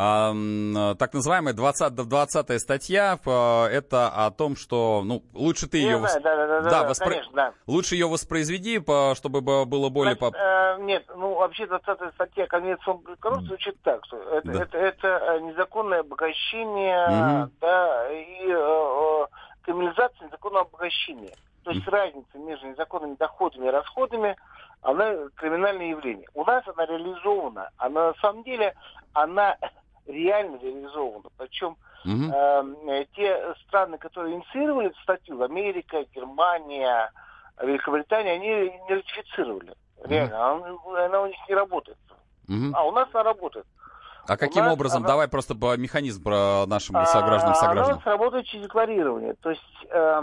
[0.00, 5.98] так называемая 20, 20 статья, это о том, что, ну, лучше ты ее...
[5.98, 6.14] Вос...
[6.14, 7.10] Да, да, да, да, да, воспро...
[7.10, 7.52] конечно, да.
[7.66, 8.80] Лучше ее воспроизведи,
[9.14, 10.14] чтобы было более...
[10.14, 14.62] Значит, э, нет, ну, вообще 20 статья Конвенции коррупции звучит так, что это, да.
[14.62, 17.52] это, это э, незаконное обогащение, угу.
[17.60, 19.26] да, и э, э,
[19.62, 21.34] криминализация незаконного обогащения.
[21.64, 24.36] То есть разница между незаконными доходами и расходами,
[24.82, 26.26] она криминальное явление.
[26.34, 27.68] У нас она реализована.
[27.76, 28.74] Она на самом деле,
[29.12, 29.56] она
[30.06, 31.28] реально реализовано.
[31.36, 32.90] Причем угу.
[32.90, 37.10] э, те страны, которые инициировали эту статью, Америка, Германия,
[37.60, 38.48] Великобритания, они
[38.88, 39.74] не ратифицировали.
[40.04, 40.90] Реально, угу.
[40.90, 41.98] она, она у них не работает.
[42.48, 42.72] Угу.
[42.74, 43.66] А у нас она работает.
[44.26, 44.98] А каким нас образом?
[44.98, 45.08] Она...
[45.08, 48.02] Давай просто по механизм про нашим согражданам согражданам.
[48.04, 49.34] Она работает через декларирование.
[49.34, 50.22] То есть э,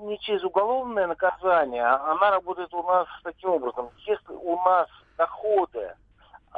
[0.00, 3.90] не через уголовное наказание, а она работает у нас таким образом.
[4.06, 5.94] Если у нас доходы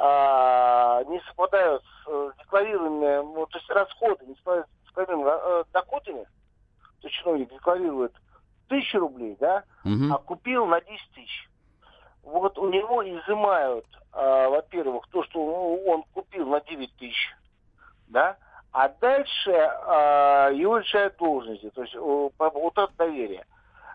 [0.01, 5.63] а, не совпадают с э, декларируемыми, ну, то есть расходы не совпадают с декларируемыми э,
[5.73, 6.25] доходами,
[7.01, 8.13] то чиновник декларирует
[8.69, 10.13] тысячу рублей, да, угу.
[10.13, 11.49] а купил на 10 тысяч.
[12.23, 17.35] Вот у него изымают, а, во-первых, то, что ну, он купил на 9 тысяч,
[18.07, 18.37] да,
[18.71, 23.45] а дальше а, его лишают должности, то есть утрат доверия.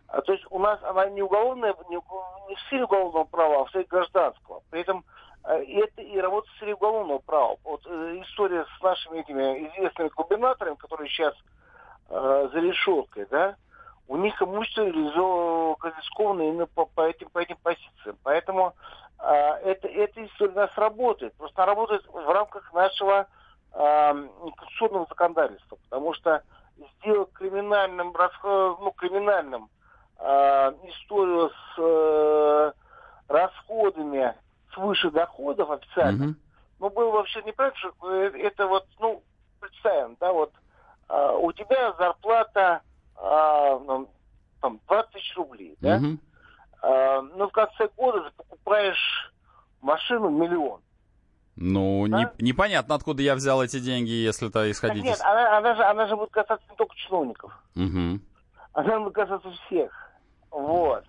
[0.08, 3.64] А, то есть у нас она не уголовная, не, не в силе уголовного права, а
[3.64, 4.62] в силе гражданского.
[4.70, 5.04] При этом
[5.52, 7.56] это и работа с уголовного права.
[7.64, 11.34] Вот э, история с нашими этими известными губернаторами, которые сейчас
[12.08, 13.56] э, за решеткой, да,
[14.08, 18.16] у них имущество конфисковано именно по, по, этим, по этим позициям.
[18.22, 18.74] Поэтому
[19.18, 21.34] э, это, эта история у нас работает.
[21.34, 23.26] Просто она работает в рамках нашего
[23.72, 25.76] э, конституционного законодательства.
[25.76, 26.42] Потому что
[26.98, 29.68] сделать криминальным, ну, криминальным
[30.18, 32.72] э, историю с э,
[33.28, 34.34] расходами
[34.74, 36.26] свыше доходов официально.
[36.26, 36.34] Угу.
[36.80, 39.22] Ну, было вообще неправильно, что э, это вот, ну,
[39.60, 40.52] представим, да, вот
[41.08, 42.82] а, у тебя зарплата
[43.16, 44.08] а, ну,
[44.60, 45.96] там 20 тысяч рублей, да?
[45.96, 46.18] Угу.
[46.82, 49.32] А, ну, в конце года ты покупаешь
[49.80, 50.80] машину миллион.
[51.56, 52.18] Ну, да?
[52.18, 56.06] не, непонятно, откуда я взял эти деньги, если это исходить Нет, она, она, же, она
[56.08, 57.52] же будет касаться не только чиновников.
[57.76, 58.20] Угу.
[58.72, 59.92] Она будет касаться всех.
[60.50, 61.04] Вот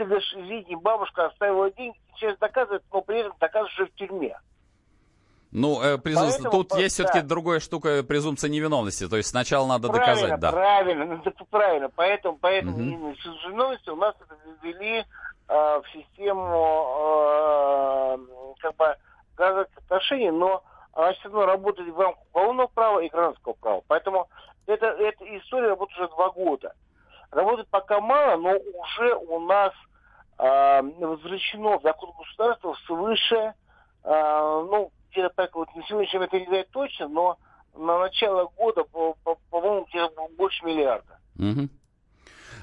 [0.00, 4.38] ты говоришь, извините, бабушка оставила деньги, сейчас доказывает, но при этом доказываешь в тюрьме.
[5.52, 6.28] Ну, э, презум...
[6.28, 7.04] Поэтому, тут есть да.
[7.04, 9.08] все-таки другая штука, презумпция невиновности.
[9.08, 10.52] То есть сначала надо правильно, доказать, да.
[10.52, 11.90] Правильно, ну, правильно.
[11.94, 12.82] Поэтому, поэтому угу.
[12.82, 15.04] невиновности у нас это ввели э,
[15.48, 16.46] в систему
[17.02, 18.18] э,
[18.60, 18.96] как бы
[19.36, 20.62] гражданских отношений, но
[20.94, 23.82] она все равно работает в рамках уголовного права и гражданского права.
[23.86, 24.28] Поэтому
[24.66, 26.72] это, эта история работает уже два года.
[27.32, 29.89] Работает пока мало, но уже у нас э,
[30.40, 33.54] возвращено в закон государства свыше,
[34.04, 37.38] э, ну, где-то так вот, на сегодняшний момент это не знаю точно, но
[37.76, 41.18] на начало года, по-моему, по, по, где-то больше миллиарда.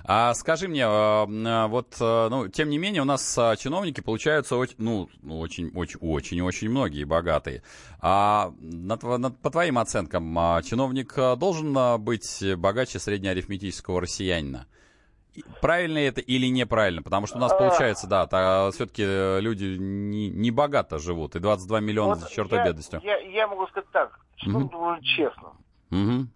[0.09, 5.69] А скажи мне, а, вот, ну, тем не менее, у нас чиновники получаются ну, очень,
[5.75, 7.61] очень, очень, очень многие богатые.
[7.99, 8.53] А
[9.41, 14.65] по твоим оценкам, чиновник должен быть богаче среднеарифметического россиянина?
[15.61, 17.01] Правильно это или неправильно?
[17.01, 17.57] Потому что у нас а.
[17.57, 22.29] получается, да, а все-таки э, люди не, не богато живут, и 22 миллиона вот за
[22.29, 23.01] чертой бедностью.
[23.03, 24.69] Я, я могу сказать так, что угу.
[24.69, 25.53] думаю честно.
[25.91, 26.27] Угу.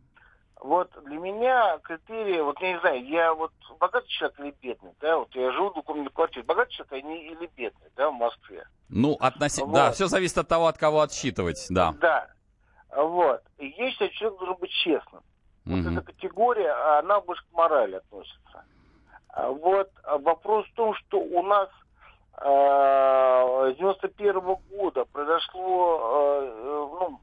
[0.62, 5.18] Вот для меня критерии, вот я не знаю, я вот богатый человек или бедный, да,
[5.18, 8.64] вот я живу в двухкомнатной квартире, богатый человек или бедный, да, в Москве.
[8.88, 9.76] Ну, относительно, вот.
[9.76, 11.96] да, все зависит от того, от кого отсчитывать, да.
[12.00, 12.28] Да,
[12.96, 13.42] вот.
[13.58, 15.24] И я считаю, человек должен быть честным.
[15.66, 15.90] Вот угу.
[15.90, 18.64] эта категория, она больше к морали относится.
[19.34, 21.70] А вот а вопрос в том, что у нас
[22.38, 27.20] э, с 91 -го года произошло э, ну,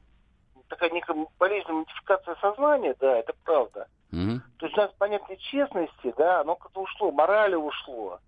[0.69, 3.87] такая некая болезненная модификация сознания, да, это правда.
[4.11, 4.39] Mm-hmm.
[4.57, 8.19] То есть у нас понятие честности, да, оно как-то ушло, морали ушло.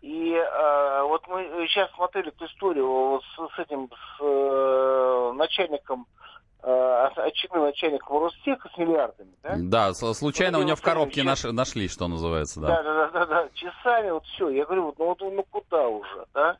[0.00, 6.06] И э, вот мы сейчас смотрели эту историю вот с, с этим, с э, начальником
[6.06, 6.31] Э,
[6.62, 9.54] очередным начальником Ростеха с миллиардами, да?
[9.58, 12.68] Да, случайно у него в коробке наш, нашли, что называется, да.
[12.68, 14.48] Да, да, да, да, да, часами, вот все.
[14.50, 16.56] Я говорю, вот, ну, вот, ну куда уже, да?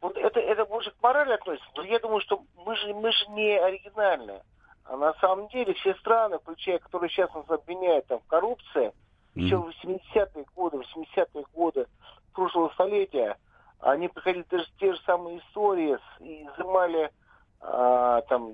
[0.00, 1.68] вот это, это больше к морали относится.
[1.76, 4.42] Но я думаю, что мы же, мы же не оригинальные.
[4.84, 9.40] А на самом деле все страны, включая, которые сейчас нас обвиняют там, в коррупции, mm-hmm.
[9.40, 11.86] еще в 80-е годы, 80-е годы
[12.32, 13.36] прошлого столетия,
[13.80, 17.10] они приходили те же, те же самые истории и изымали
[17.60, 18.52] а, там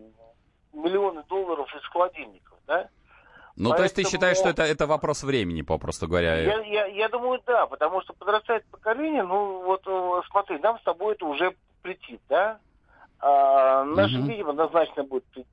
[0.73, 2.89] миллионы долларов из холодильников, да?
[3.55, 3.77] Ну, Поэтому...
[3.77, 6.37] то есть ты считаешь, что это, это вопрос времени, попросту говоря?
[6.37, 10.83] Я, я, я думаю, да, потому что подрастает поколение, ну, вот э, смотри, нам с
[10.83, 12.59] тобой это уже притит, да?
[13.21, 14.29] А, нашим угу.
[14.31, 15.49] детям однозначно будет притить.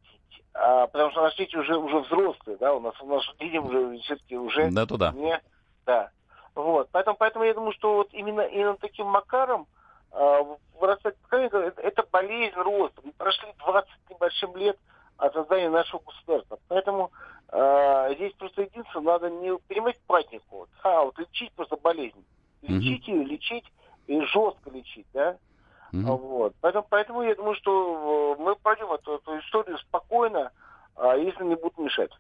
[0.54, 3.98] А, потому что наши дети уже, уже взрослые, да, у нас, у нас дети уже
[4.00, 5.12] все-таки уже да, туда.
[5.12, 5.40] не...
[5.86, 6.10] Да.
[6.56, 6.90] Вот.
[6.92, 9.68] Поэтому, поэтому я думаю, что вот именно, именно таким макаром
[10.12, 10.40] а,
[10.80, 13.02] вырастать поколение, это, это болезнь роста.
[13.04, 14.78] Мы прошли 20 небольшим лет
[15.20, 16.58] от создания нашего государства.
[16.68, 17.12] Поэтому
[17.52, 22.26] э, здесь просто единственное, надо не принимать панику, а вот лечить просто болезнь.
[22.62, 23.12] Лечить mm-hmm.
[23.12, 23.66] ее, лечить
[24.08, 25.38] и жестко лечить, да.
[25.94, 26.18] Mm-hmm.
[26.18, 26.56] Вот.
[26.62, 30.52] Поэтому, поэтому я думаю, что мы пройдем эту, эту историю спокойно,
[30.96, 32.12] а если не будут мешать.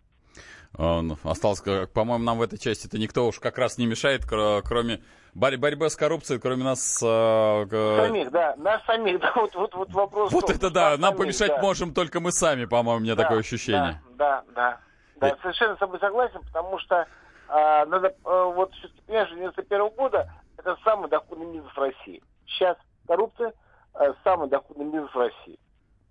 [0.77, 5.01] Он остался, по-моему, нам в этой части это никто уж как раз не мешает, кроме
[5.33, 7.01] борь борьбы с коррупцией, кроме нас...
[7.03, 10.31] Э, самих, да, нас самих, да, вот, вот, вот вопрос...
[10.31, 11.61] Вот это да, нам самих, помешать да.
[11.61, 14.01] можем только мы сами, по-моему, у меня да, такое ощущение.
[14.11, 14.77] Да, да,
[15.19, 17.07] да, да, совершенно с тобой согласен, потому что
[17.47, 22.21] а, надо, а, вот, все-таки, понимаешь, 91 года это самый доходный бизнес в России.
[22.45, 23.53] Сейчас коррупция
[23.93, 25.59] а, самый доходный бизнес в России.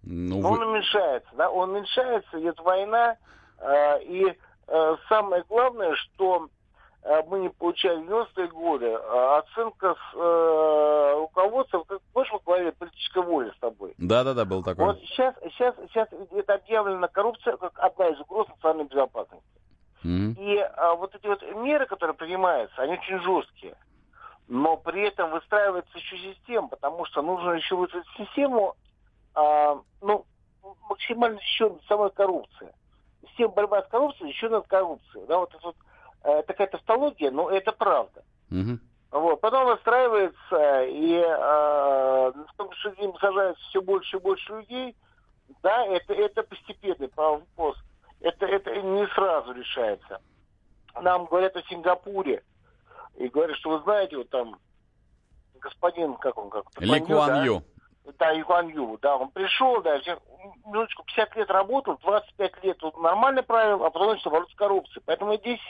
[0.02, 0.58] Ну, Но вы...
[0.58, 3.16] он уменьшается, да, он уменьшается, идет война,
[4.02, 6.48] и а, самое главное, что
[7.08, 12.40] Э, мы не получали в 90-е годы, а оценка с э, руководством, как больше мы
[12.44, 13.94] говорили, политической воли с тобой.
[13.98, 14.84] Да-да-да, был такой.
[14.84, 19.46] Вот сейчас, сейчас, сейчас это объявлена коррупция как одна из угроз национальной безопасности.
[20.04, 20.34] Mm-hmm.
[20.38, 23.76] И а, вот эти вот меры, которые принимаются, они очень жесткие.
[24.48, 28.74] Но при этом выстраивается еще система, потому что нужно еще выстроить систему,
[29.34, 30.24] а, ну,
[30.88, 32.72] максимально еще самой коррупции.
[33.22, 35.26] Система борьбы с коррупцией еще над коррупцией.
[35.26, 35.76] Да, вот это вот
[36.24, 38.22] э, такая тавтология, но это правда.
[38.50, 38.78] Угу.
[39.10, 39.40] Вот.
[39.40, 44.96] Потом выстраивается, и э, в том числе сажается все больше и больше людей.
[45.62, 47.76] Да, это, это постепенный вопрос.
[48.20, 50.20] Это, это не сразу решается.
[51.00, 52.42] Нам говорят о Сингапуре.
[53.16, 54.58] И говорят, что вы знаете, вот там
[55.60, 57.54] господин, как он, как Ли Куан Ю.
[57.56, 57.77] Да,
[58.32, 59.98] Юан Ю, да, он пришел, да,
[60.66, 65.02] минуточку, 50 лет работал, 25 лет вот нормально правил, а потом начал бороться с коррупцией.
[65.06, 65.60] Поэтому здесь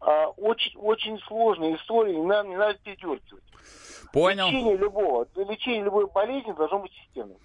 [0.00, 3.22] а, очень, очень сложная история, не надо, не надо передергивать.
[4.12, 4.48] Понял.
[4.48, 7.38] Лечение любого, лечение любой болезни должно быть системным.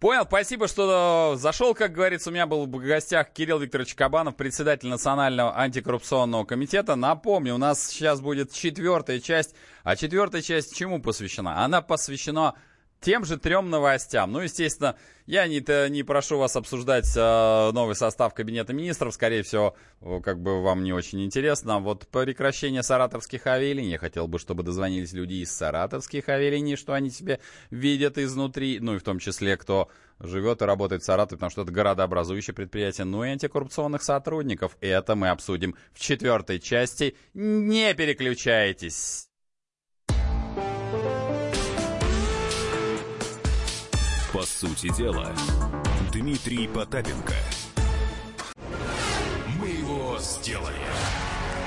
[0.00, 2.30] Понял, спасибо, что зашел, как говорится.
[2.30, 6.96] У меня был в гостях Кирилл Викторович Кабанов, председатель Национального антикоррупционного комитета.
[6.96, 9.54] Напомню, у нас сейчас будет четвертая часть.
[9.82, 11.62] А четвертая часть чему посвящена?
[11.62, 12.54] Она посвящена
[13.04, 14.32] тем же трем новостям.
[14.32, 19.12] Ну, естественно, я не, не прошу вас обсуждать э, новый состав Кабинета министров.
[19.12, 19.76] Скорее всего,
[20.22, 21.80] как бы вам не очень интересно.
[21.80, 23.92] Вот прекращение саратовских авиалиний.
[23.92, 27.40] Я хотел бы, чтобы дозвонились люди из саратовских авиалиний, что они себе
[27.70, 28.80] видят изнутри.
[28.80, 29.88] Ну, и в том числе, кто
[30.18, 34.76] живет и работает в Саратове, потому что это городообразующее предприятие, ну и антикоррупционных сотрудников.
[34.80, 37.16] Это мы обсудим в четвертой части.
[37.34, 39.28] Не переключайтесь.
[44.44, 45.32] По сути дела,
[46.12, 47.32] Дмитрий Потапенко.
[49.58, 50.76] Мы его сделали.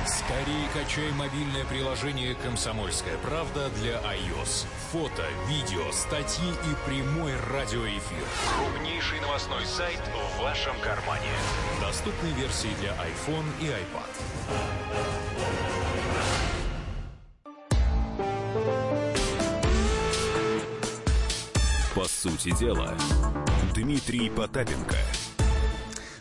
[0.06, 4.68] Скорее качай мобильное приложение «Комсомольская правда» для iOS.
[4.92, 8.24] Фото, видео, статьи и прямой радиоэфир.
[8.56, 11.34] Крупнейший новостной сайт в вашем кармане.
[11.82, 15.37] Доступны версии для iPhone и iPad.
[21.98, 22.96] По сути дела,
[23.74, 24.98] Дмитрий Потапенко.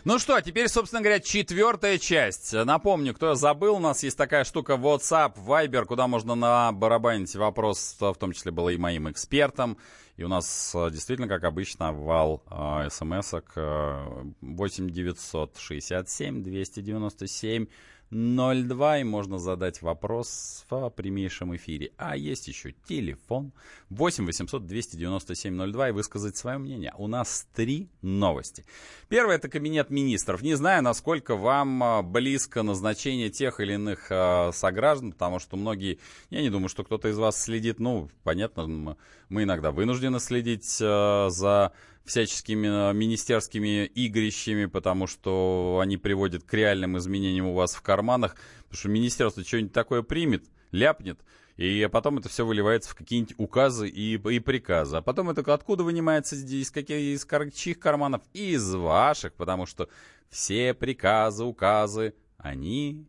[0.05, 2.51] Ну что, теперь, собственно говоря, четвертая часть.
[2.51, 8.15] Напомню, кто забыл, у нас есть такая штука WhatsApp, Viber, куда можно набарабанить вопрос, в
[8.15, 9.77] том числе было и моим экспертам.
[10.15, 17.67] И у нас э, действительно, как обычно, вал э, смс-ок э, 8 967 297
[18.09, 21.91] 02, и можно задать вопрос в прямейшем эфире.
[21.97, 23.51] А есть еще телефон
[23.89, 26.93] 8 800 297 02 и высказать свое мнение.
[26.97, 28.65] У нас три новости.
[29.09, 30.41] Первое это кабинет министров.
[30.41, 35.99] Не знаю, насколько вам а, близко назначение тех или иных э, сограждан, потому что многие,
[36.29, 38.97] я не думаю, что кто-то из вас следит, ну, понятно,
[39.29, 41.73] мы иногда вынуждены следить э, за
[42.07, 48.35] всяческими э, министерскими игрищами, потому что они приводят к реальным изменениям у вас в карманах,
[48.63, 51.19] потому что министерство что-нибудь такое примет, ляпнет,
[51.57, 54.97] И потом это все выливается в какие-нибудь указы и, и приказы.
[54.97, 58.21] А потом это откуда вынимается здесь, какие, из чьих карманов?
[58.33, 59.89] Из ваших, потому что
[60.29, 63.07] все приказы, указы, они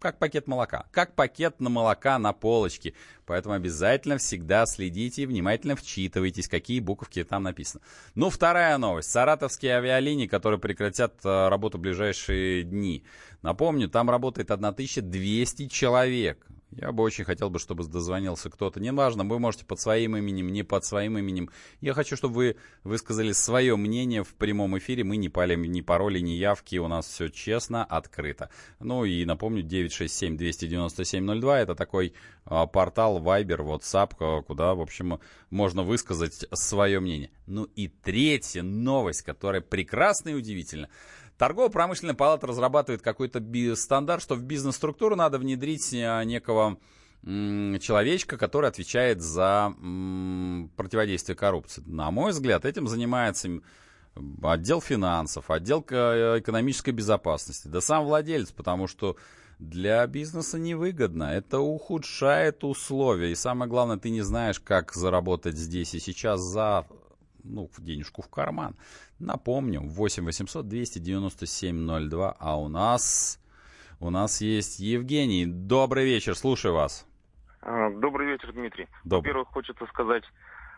[0.00, 2.94] как пакет молока, как пакет на молока на полочке.
[3.26, 7.82] Поэтому обязательно всегда следите и внимательно вчитывайтесь, какие буковки там написаны.
[8.14, 9.10] Ну, вторая новость.
[9.10, 13.04] Саратовские авиалинии, которые прекратят э, работу в ближайшие дни.
[13.42, 16.46] Напомню, там работает 1200 человек.
[16.72, 18.78] Я бы очень хотел бы, чтобы дозвонился кто-то.
[18.78, 21.50] Неважно, вы можете под своим именем, не под своим именем.
[21.80, 25.02] Я хочу, чтобы вы высказали свое мнение в прямом эфире.
[25.02, 26.76] Мы не палим ни пароли, ни явки.
[26.76, 28.50] У нас все честно, открыто.
[28.78, 31.54] Ну и напомню, 967-297-02.
[31.56, 32.14] Это такой
[32.44, 35.18] а, портал Viber, WhatsApp, а, куда, в общем,
[35.50, 37.30] можно высказать свое мнение.
[37.46, 40.88] Ну и третья новость, которая прекрасна и удивительна.
[41.40, 43.42] Торгово-промышленная палата разрабатывает какой-то
[43.74, 46.76] стандарт, что в бизнес-структуру надо внедрить а, некого
[47.22, 49.72] человечка, который отвечает за
[50.76, 51.82] противодействие коррупции.
[51.86, 53.48] На мой взгляд, этим занимается
[54.42, 59.16] отдел финансов, отдел экономической безопасности, да сам владелец, потому что
[59.58, 61.24] для бизнеса невыгодно.
[61.24, 63.32] Это ухудшает условия.
[63.32, 66.84] И самое главное, ты не знаешь, как заработать здесь и сейчас за
[67.44, 68.76] ну, денежку в карман.
[69.20, 73.38] Напомню, 8 800 297 02, а у нас,
[74.00, 75.44] у нас есть Евгений.
[75.46, 77.06] Добрый вечер, слушаю вас.
[77.60, 78.88] А, добрый вечер, Дмитрий.
[79.04, 79.32] Добрый.
[79.32, 80.24] Во-первых, хочется сказать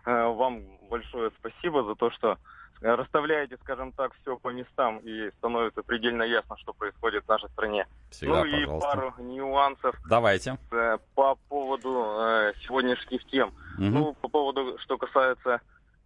[0.07, 2.37] э, вам большое спасибо за то, что
[2.81, 7.87] расставляете, скажем так, все по местам и становится предельно ясно, что происходит в нашей стране.
[8.11, 8.89] Всегда, ну и пожалуйста.
[8.89, 10.59] пару нюансов Давайте.
[10.73, 13.53] э, по поводу э, сегодняшних тем.
[13.79, 13.95] Мгм.
[13.95, 15.61] Ну, по поводу, что касается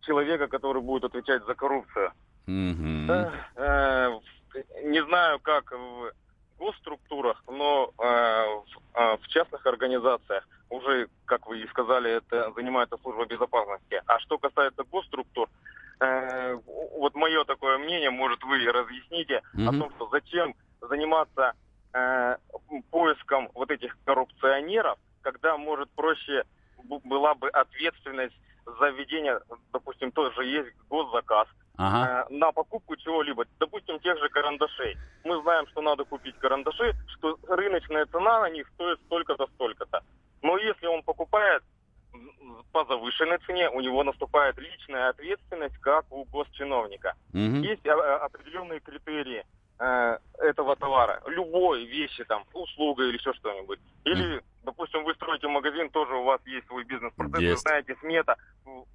[0.06, 2.12] человека, который будет отвечать за коррупцию.
[2.46, 3.10] Мгм.
[3.10, 4.20] Э, э,
[4.84, 6.12] не знаю, как в
[6.58, 12.96] госструктурах, но э, в, э, в частных организациях уже, как вы и сказали, это занимается
[13.02, 14.02] служба безопасности.
[14.06, 15.48] А что касается госструктур,
[16.00, 16.58] э,
[16.98, 19.80] вот мое такое мнение, может, вы разъясните о Мгм.
[19.80, 21.52] том, что зачем заниматься
[21.92, 22.36] э,
[22.90, 26.44] поиском вот этих коррупционеров, когда, может, проще
[27.04, 28.36] была бы ответственность
[28.66, 29.40] за введение,
[29.72, 31.48] допустим, тоже есть госзаказ,
[31.78, 32.26] Ага.
[32.28, 34.98] э, на покупку чего-либо, допустим, тех же карандашей.
[35.24, 40.00] Мы знаем, что надо купить карандаши, что рыночная цена на них стоит столько-то, столько-то.
[40.42, 41.62] Но если он покупает
[42.72, 47.14] по завышенной цене, у него наступает личная ответственность, как у госчиновника.
[47.32, 47.62] Мгм.
[47.62, 49.44] Есть а, определенные критерии
[49.78, 53.78] э, этого товара, любой вещи, там, услуга или еще что-нибудь.
[54.04, 58.36] Или, допустим, вы строите магазин, тоже у вас есть свой бизнес-процесс, вы знаете смета,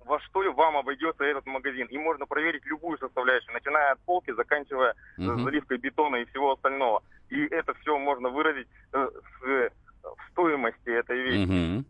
[0.06, 1.88] во что вам обойдется этот магазин.
[1.88, 5.44] И можно проверить любую составляющую, начиная от полки, заканчивая Мгм.
[5.44, 7.02] заливкой бетона и всего остального.
[7.30, 9.10] И это все можно выразить э,
[9.48, 9.70] э,
[10.04, 11.48] в стоимости этой вещи.
[11.52, 11.86] Мгм.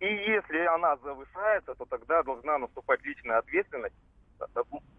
[0.00, 3.94] И если она завышается, то тогда должна наступать личная ответственность.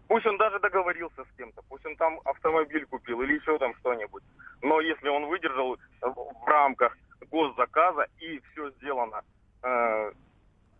[0.06, 4.22] Пусть он даже договорился с кем-то, пусть он там автомобиль купил или еще там что-нибудь.
[4.62, 6.96] Но если он выдержал в рамках
[7.30, 9.22] госзаказа и все сделано
[9.64, 10.12] э,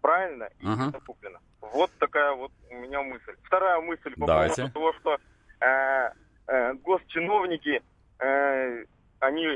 [0.01, 0.89] правильно и Ага.
[0.91, 1.39] всё куплено.
[1.61, 3.35] Вот такая вот у меня мысль.
[4.11, 4.69] Вторая мысль по Давайте.
[4.69, 5.19] поводу того, что
[5.65, 6.11] э,
[6.49, 7.83] э, госчиновники,
[8.19, 8.85] э,
[9.21, 9.47] они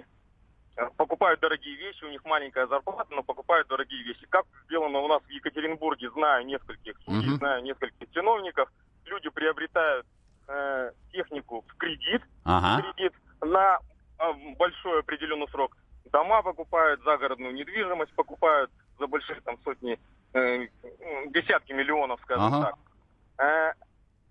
[0.76, 4.26] э, покупают дорогие вещи, у них маленькая зарплата, но покупают дорогие вещи.
[4.28, 7.36] Как сделано у нас в Екатеринбурге, знаю нескольких судей, Мгм.
[7.38, 8.70] знаю нескольких чиновников,
[9.06, 10.06] люди приобретают
[10.48, 12.82] э, технику в кредит, Ага.
[12.82, 13.78] кредит на
[14.18, 15.76] э, большой определенный срок.
[16.12, 19.98] Дома покупают, загородную недвижимость покупают за большие там сотни,
[20.34, 20.68] э,
[21.30, 22.64] десятки миллионов, скажем Ага.
[23.36, 23.44] так.
[23.44, 23.72] Э,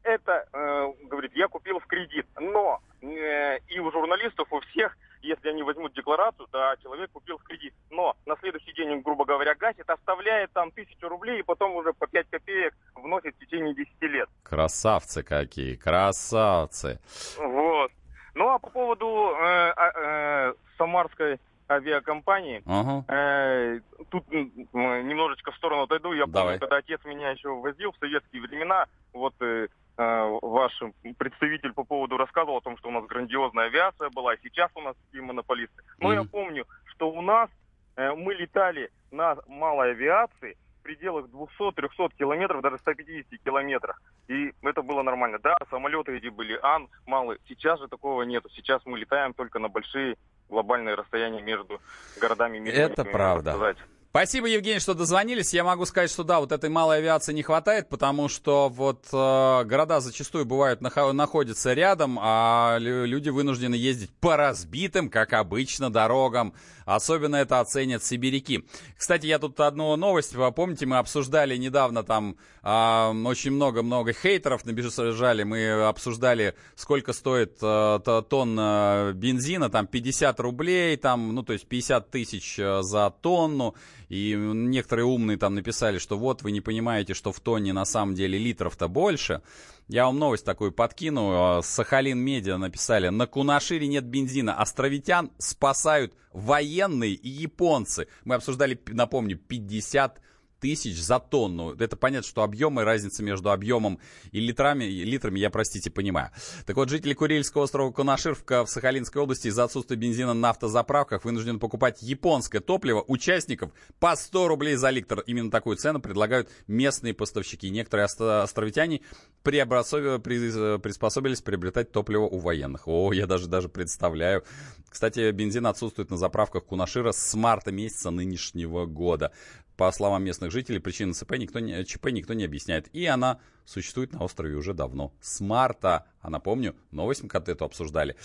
[0.04, 2.26] это, э, говорит, я купил в кредит.
[2.40, 7.44] Но э, и у журналистов, у всех, если они возьмут декларацию, да, человек купил в
[7.44, 7.74] кредит.
[7.90, 11.94] Но на следующий день, он, грубо говоря, гасит, оставляет там тысячу рублей и потом уже
[11.94, 14.30] по 5 копеек вносит в течение 10 лет.
[14.44, 17.00] Красавцы какие, красавцы.
[17.38, 17.92] Вот.
[18.36, 21.40] Ну а по поводу э, а- э, самарской
[21.70, 23.04] авиакомпании, Ага.
[23.12, 23.80] э,
[24.10, 26.14] тут немножечко в сторону отойду.
[26.14, 26.44] Я Давай.
[26.44, 30.74] помню, когда отец меня еще возил в советские времена, вот э, ваш
[31.18, 34.82] представитель по поводу рассказывал о том, что у нас грандиозная авиация была, и сейчас у
[34.82, 35.84] нас такие монополисты.
[36.00, 36.30] Но я Мгм.
[36.30, 37.50] помню, что у нас
[37.98, 44.02] э, мы летали на малой авиации в пределах 200-300 километров, даже 150 километрах.
[44.28, 45.40] И это было нормально.
[45.40, 47.40] Да, самолеты эти были Ан, малые.
[47.48, 48.50] Сейчас же такого нету.
[48.50, 50.18] Сейчас мы летаем только на большие
[50.50, 51.80] глобальные расстояния между
[52.20, 52.70] городами.
[52.70, 53.52] Это правда.
[53.52, 53.78] сказать.
[54.16, 55.54] Спасибо, Евгений, что дозвонились.
[55.54, 59.64] Я могу сказать, что да, вот этой малой авиации не хватает, потому что вот э,
[59.66, 66.54] города зачастую бывают нах- находятся рядом, а люди вынуждены ездить по разбитым, как обычно, дорогам.
[66.86, 68.64] Особенно это оценят сибиряки.
[68.96, 74.64] Кстати, я тут одну новость, вы помните, мы обсуждали недавно там э, очень много-много хейтеров
[74.64, 78.00] набежали, мы обсуждали, сколько стоит э,
[78.30, 83.76] тонна бензина, там 50 рублей, там, ну то есть 50 тысяч э, за тонну.
[84.10, 88.16] И некоторые умные там написали, что вот вы не понимаете, что в тонне на самом
[88.16, 89.42] деле литров-то больше.
[89.88, 91.62] Я вам новость такую подкину.
[91.64, 94.56] Сахалин Медиа написали, на Кунашире нет бензина.
[94.56, 98.08] Островитян спасают военные и японцы.
[98.24, 100.22] Мы обсуждали, напомню, 50
[100.60, 101.74] тысяч за тонну.
[101.74, 104.00] Это понятно, что объемы, разница между объемом
[104.32, 106.32] и литрами, и литрами я, простите, понимаю.
[106.66, 111.60] Так вот, жители Курильского острова Кунаширвка в Сахалинской области из-за отсутствия бензина на автозаправках вынуждены
[111.60, 115.22] покупать японское топливо участников по 100 рублей за литр.
[115.22, 117.70] Именно такую цену предлагают местные поставщики.
[117.70, 119.02] Некоторые островитяне
[119.44, 122.88] приспособились приобретать топливо у военных.
[122.88, 124.44] О, я даже, даже представляю.
[124.90, 129.32] Кстати, бензин отсутствует на заправках Кунашира с марта месяца нынешнего года.
[129.78, 132.88] По словам местных жителей, причины ЦП никто не, ЧП никто не объясняет.
[132.94, 135.14] И она существует на острове уже давно.
[135.22, 138.16] С марта, а напомню, новость мы как-то эту обсуждали.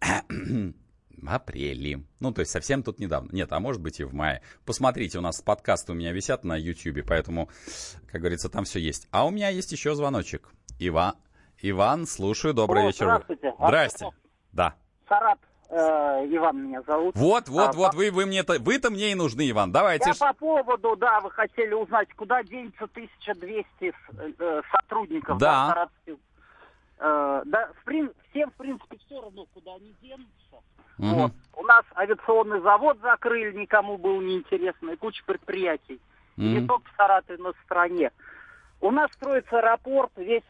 [1.26, 2.04] апреле.
[2.18, 3.30] Ну, то есть совсем тут недавно.
[3.32, 4.42] Нет, а может быть и в мае.
[4.64, 7.50] Посмотрите, у нас подкасты у меня висят на YouTube, поэтому,
[8.10, 9.08] как говорится, там все есть.
[9.10, 10.48] А у меня есть еще звоночек.
[10.78, 11.16] Ива...
[11.62, 13.04] Иван, слушаю, добрый О, вечер.
[13.04, 13.52] Здравствуйте.
[13.58, 14.06] Здрасте.
[14.52, 14.74] Да.
[15.06, 17.14] Сарат, э, Иван меня зовут.
[17.16, 19.70] Вот, вот, А, вот, по- вы, вы мне-то, вы-то мне и нужны, Иван.
[19.72, 20.10] Давайте.
[20.10, 25.68] Я по поводу, да, вы хотели узнать, куда денется 1200 с- э, сотрудников Да.
[25.68, 26.16] саратовских.
[26.98, 30.28] Э, да, в прин- всем, в принципе, все равно, куда они денутся.
[30.98, 31.14] Мгм.
[31.14, 31.32] Вот.
[31.56, 36.00] У нас авиационный завод закрыли, никому было неинтересно, и куча предприятий.
[36.36, 38.10] И Не только в Саратове, но в стране.
[38.80, 40.42] У нас строится аэропорт, весь,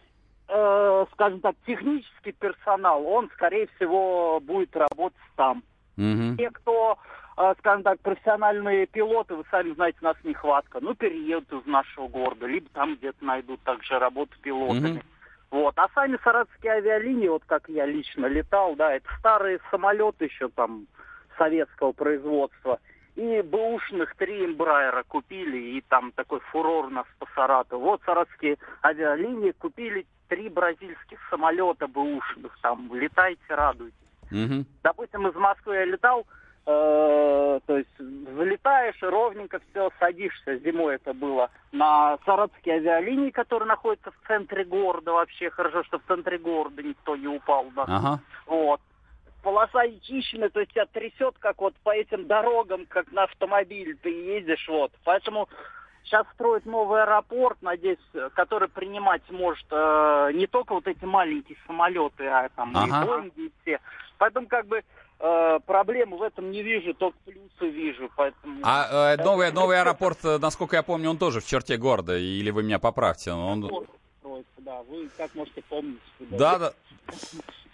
[0.50, 5.62] э, скажем так, технический персонал, он, скорее всего, будет работать там.
[5.96, 6.36] Мгм.
[6.36, 6.98] Те, кто,
[7.36, 12.46] э, скажем так, профессиональные пилоты, вы сами знаете, нас нехватка, ну, переедут из нашего города,
[12.46, 14.98] либо там где-то найдут также работу пилотами.
[14.98, 15.02] Мгм.
[15.50, 15.78] Вот.
[15.78, 20.86] А сами саратовские авиалинии, вот как я лично летал, да, это старые самолеты еще там
[21.36, 22.78] советского производства.
[23.16, 27.82] И бэушных три эмбрайера купили, и там такой фурор у нас по Саратову.
[27.82, 33.98] Вот саратовские авиалинии купили три бразильских самолета бэушных, там, летайте, радуйтесь.
[34.30, 34.64] Мгм.
[34.82, 36.24] Допустим, из Москвы я летал,
[36.66, 43.66] э, то есть залетаешь и ровненько все, садишься, зимой это было, на саратовские авиалинии, которые
[43.66, 45.50] находятся в центре города вообще.
[45.50, 47.84] Хорошо, что в центре города никто не упал, да.
[47.88, 48.20] Ага.
[48.46, 48.80] Вот.
[49.42, 54.10] Полоса очищена, то есть тебя трясет, как вот по этим дорогам, как на автомобиле ты
[54.10, 54.92] ездишь, вот.
[55.02, 55.48] Поэтому
[56.10, 61.56] сейчас строят новый аэропорт, надеюсь, э, который принимать может э, не только вот эти маленькие
[61.66, 63.04] самолеты, а там Ага.
[63.04, 63.80] и Боинги, и все.
[64.18, 64.82] Поэтому как бы
[65.20, 68.60] э, проблемы в этом не вижу, только плюсы вижу, поэтому...
[68.64, 72.50] А э, новый, новый аэропорт, э, насколько я помню, он тоже в черте города, или
[72.50, 73.32] вы меня поправьте.
[73.32, 73.70] Он...
[74.58, 75.98] Да, вы как можете помнить.
[76.18, 76.72] Да, да.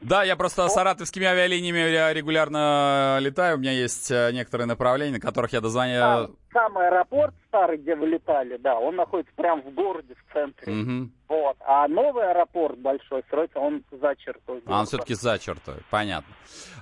[0.00, 3.56] Да, я просто саратовскими авиалиниями ре- регулярно летаю.
[3.56, 6.36] У меня есть э, некоторые направления, на которых я дозвоняю.
[6.52, 10.72] Сам, аэропорт старый, где вы летали, да, он находится прямо в городе, в центре.
[10.72, 11.12] Мгм.
[11.28, 11.56] Вот.
[11.60, 14.62] А новый аэропорт большой строится, он за чертой.
[14.64, 16.32] А он все-таки за чертой, понятно.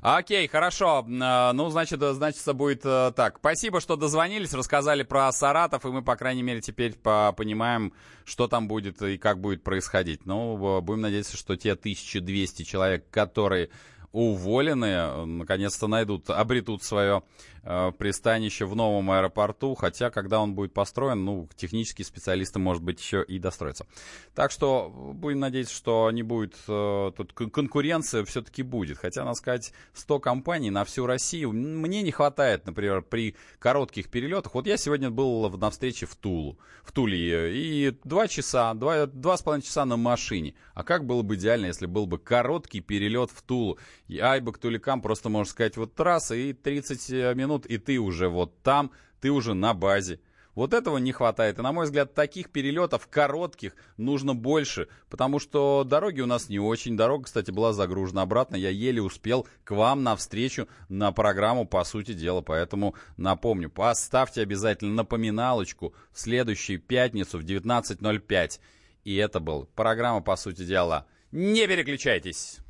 [0.03, 1.05] Окей, хорошо.
[1.09, 3.39] Э, Ну, значит, э, значит, будет э, так.
[3.39, 7.93] Спасибо, что дозвонились, рассказали про Саратов, и мы, по крайней мере, теперь по- понимаем,
[8.25, 10.27] что там будет и как будет происходить.
[10.27, 13.71] Ну, будем надеяться, что те 1200 человек, которые
[14.15, 17.25] уволены, э, наконец-то найдут, обретут свое
[17.65, 23.01] э, пристанище в новом аэропорту, хотя, когда он будет построен, ну, технические специалисты, может быть,
[23.01, 23.87] еще и достроятся.
[24.35, 28.99] Так что будем надеяться, что не будет, э, тут кон- конкуренция все-таки будет.
[28.99, 31.53] Хотя, надо сказать, 100 компаний на всю Россию.
[31.53, 34.55] Мне не хватает, например, при коротких перелетах.
[34.55, 39.37] Вот я сегодня был на встрече в Тулу, в Туле, и два часа, два, два
[39.37, 40.55] с половиной часа на машине.
[40.75, 43.79] А как было бы идеально, если был бы короткий перелет в Тулу?
[44.09, 48.63] И Айбек Туликам просто, можно сказать, вот трасса и 30 минут, и ты уже вот
[48.63, 48.91] там,
[49.21, 50.21] ты уже на базе.
[50.55, 51.59] Вот этого не хватает.
[51.59, 56.61] И, на мой взгляд, таких перелетов коротких нужно больше, потому что дороги у нас не
[56.61, 56.97] очень.
[56.97, 58.55] Дорога, кстати, была загружена обратно.
[58.57, 62.41] Я еле успел к вам навстречу на программу «По сути дела».
[62.41, 68.61] Поэтому напомню, поставьте обязательно напоминалочку в следующую пятницу в 19.05.
[69.03, 71.07] И это был программа «По сути дела».
[71.33, 72.64] Не переключайтесь!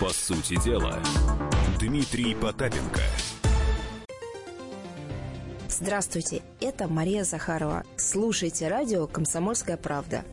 [0.00, 0.98] По сути дела,
[1.78, 3.00] Дмитрий Потапенко.
[5.68, 7.84] Здравствуйте, это Мария Захарова.
[7.96, 10.24] Слушайте радио «Комсомольская правда».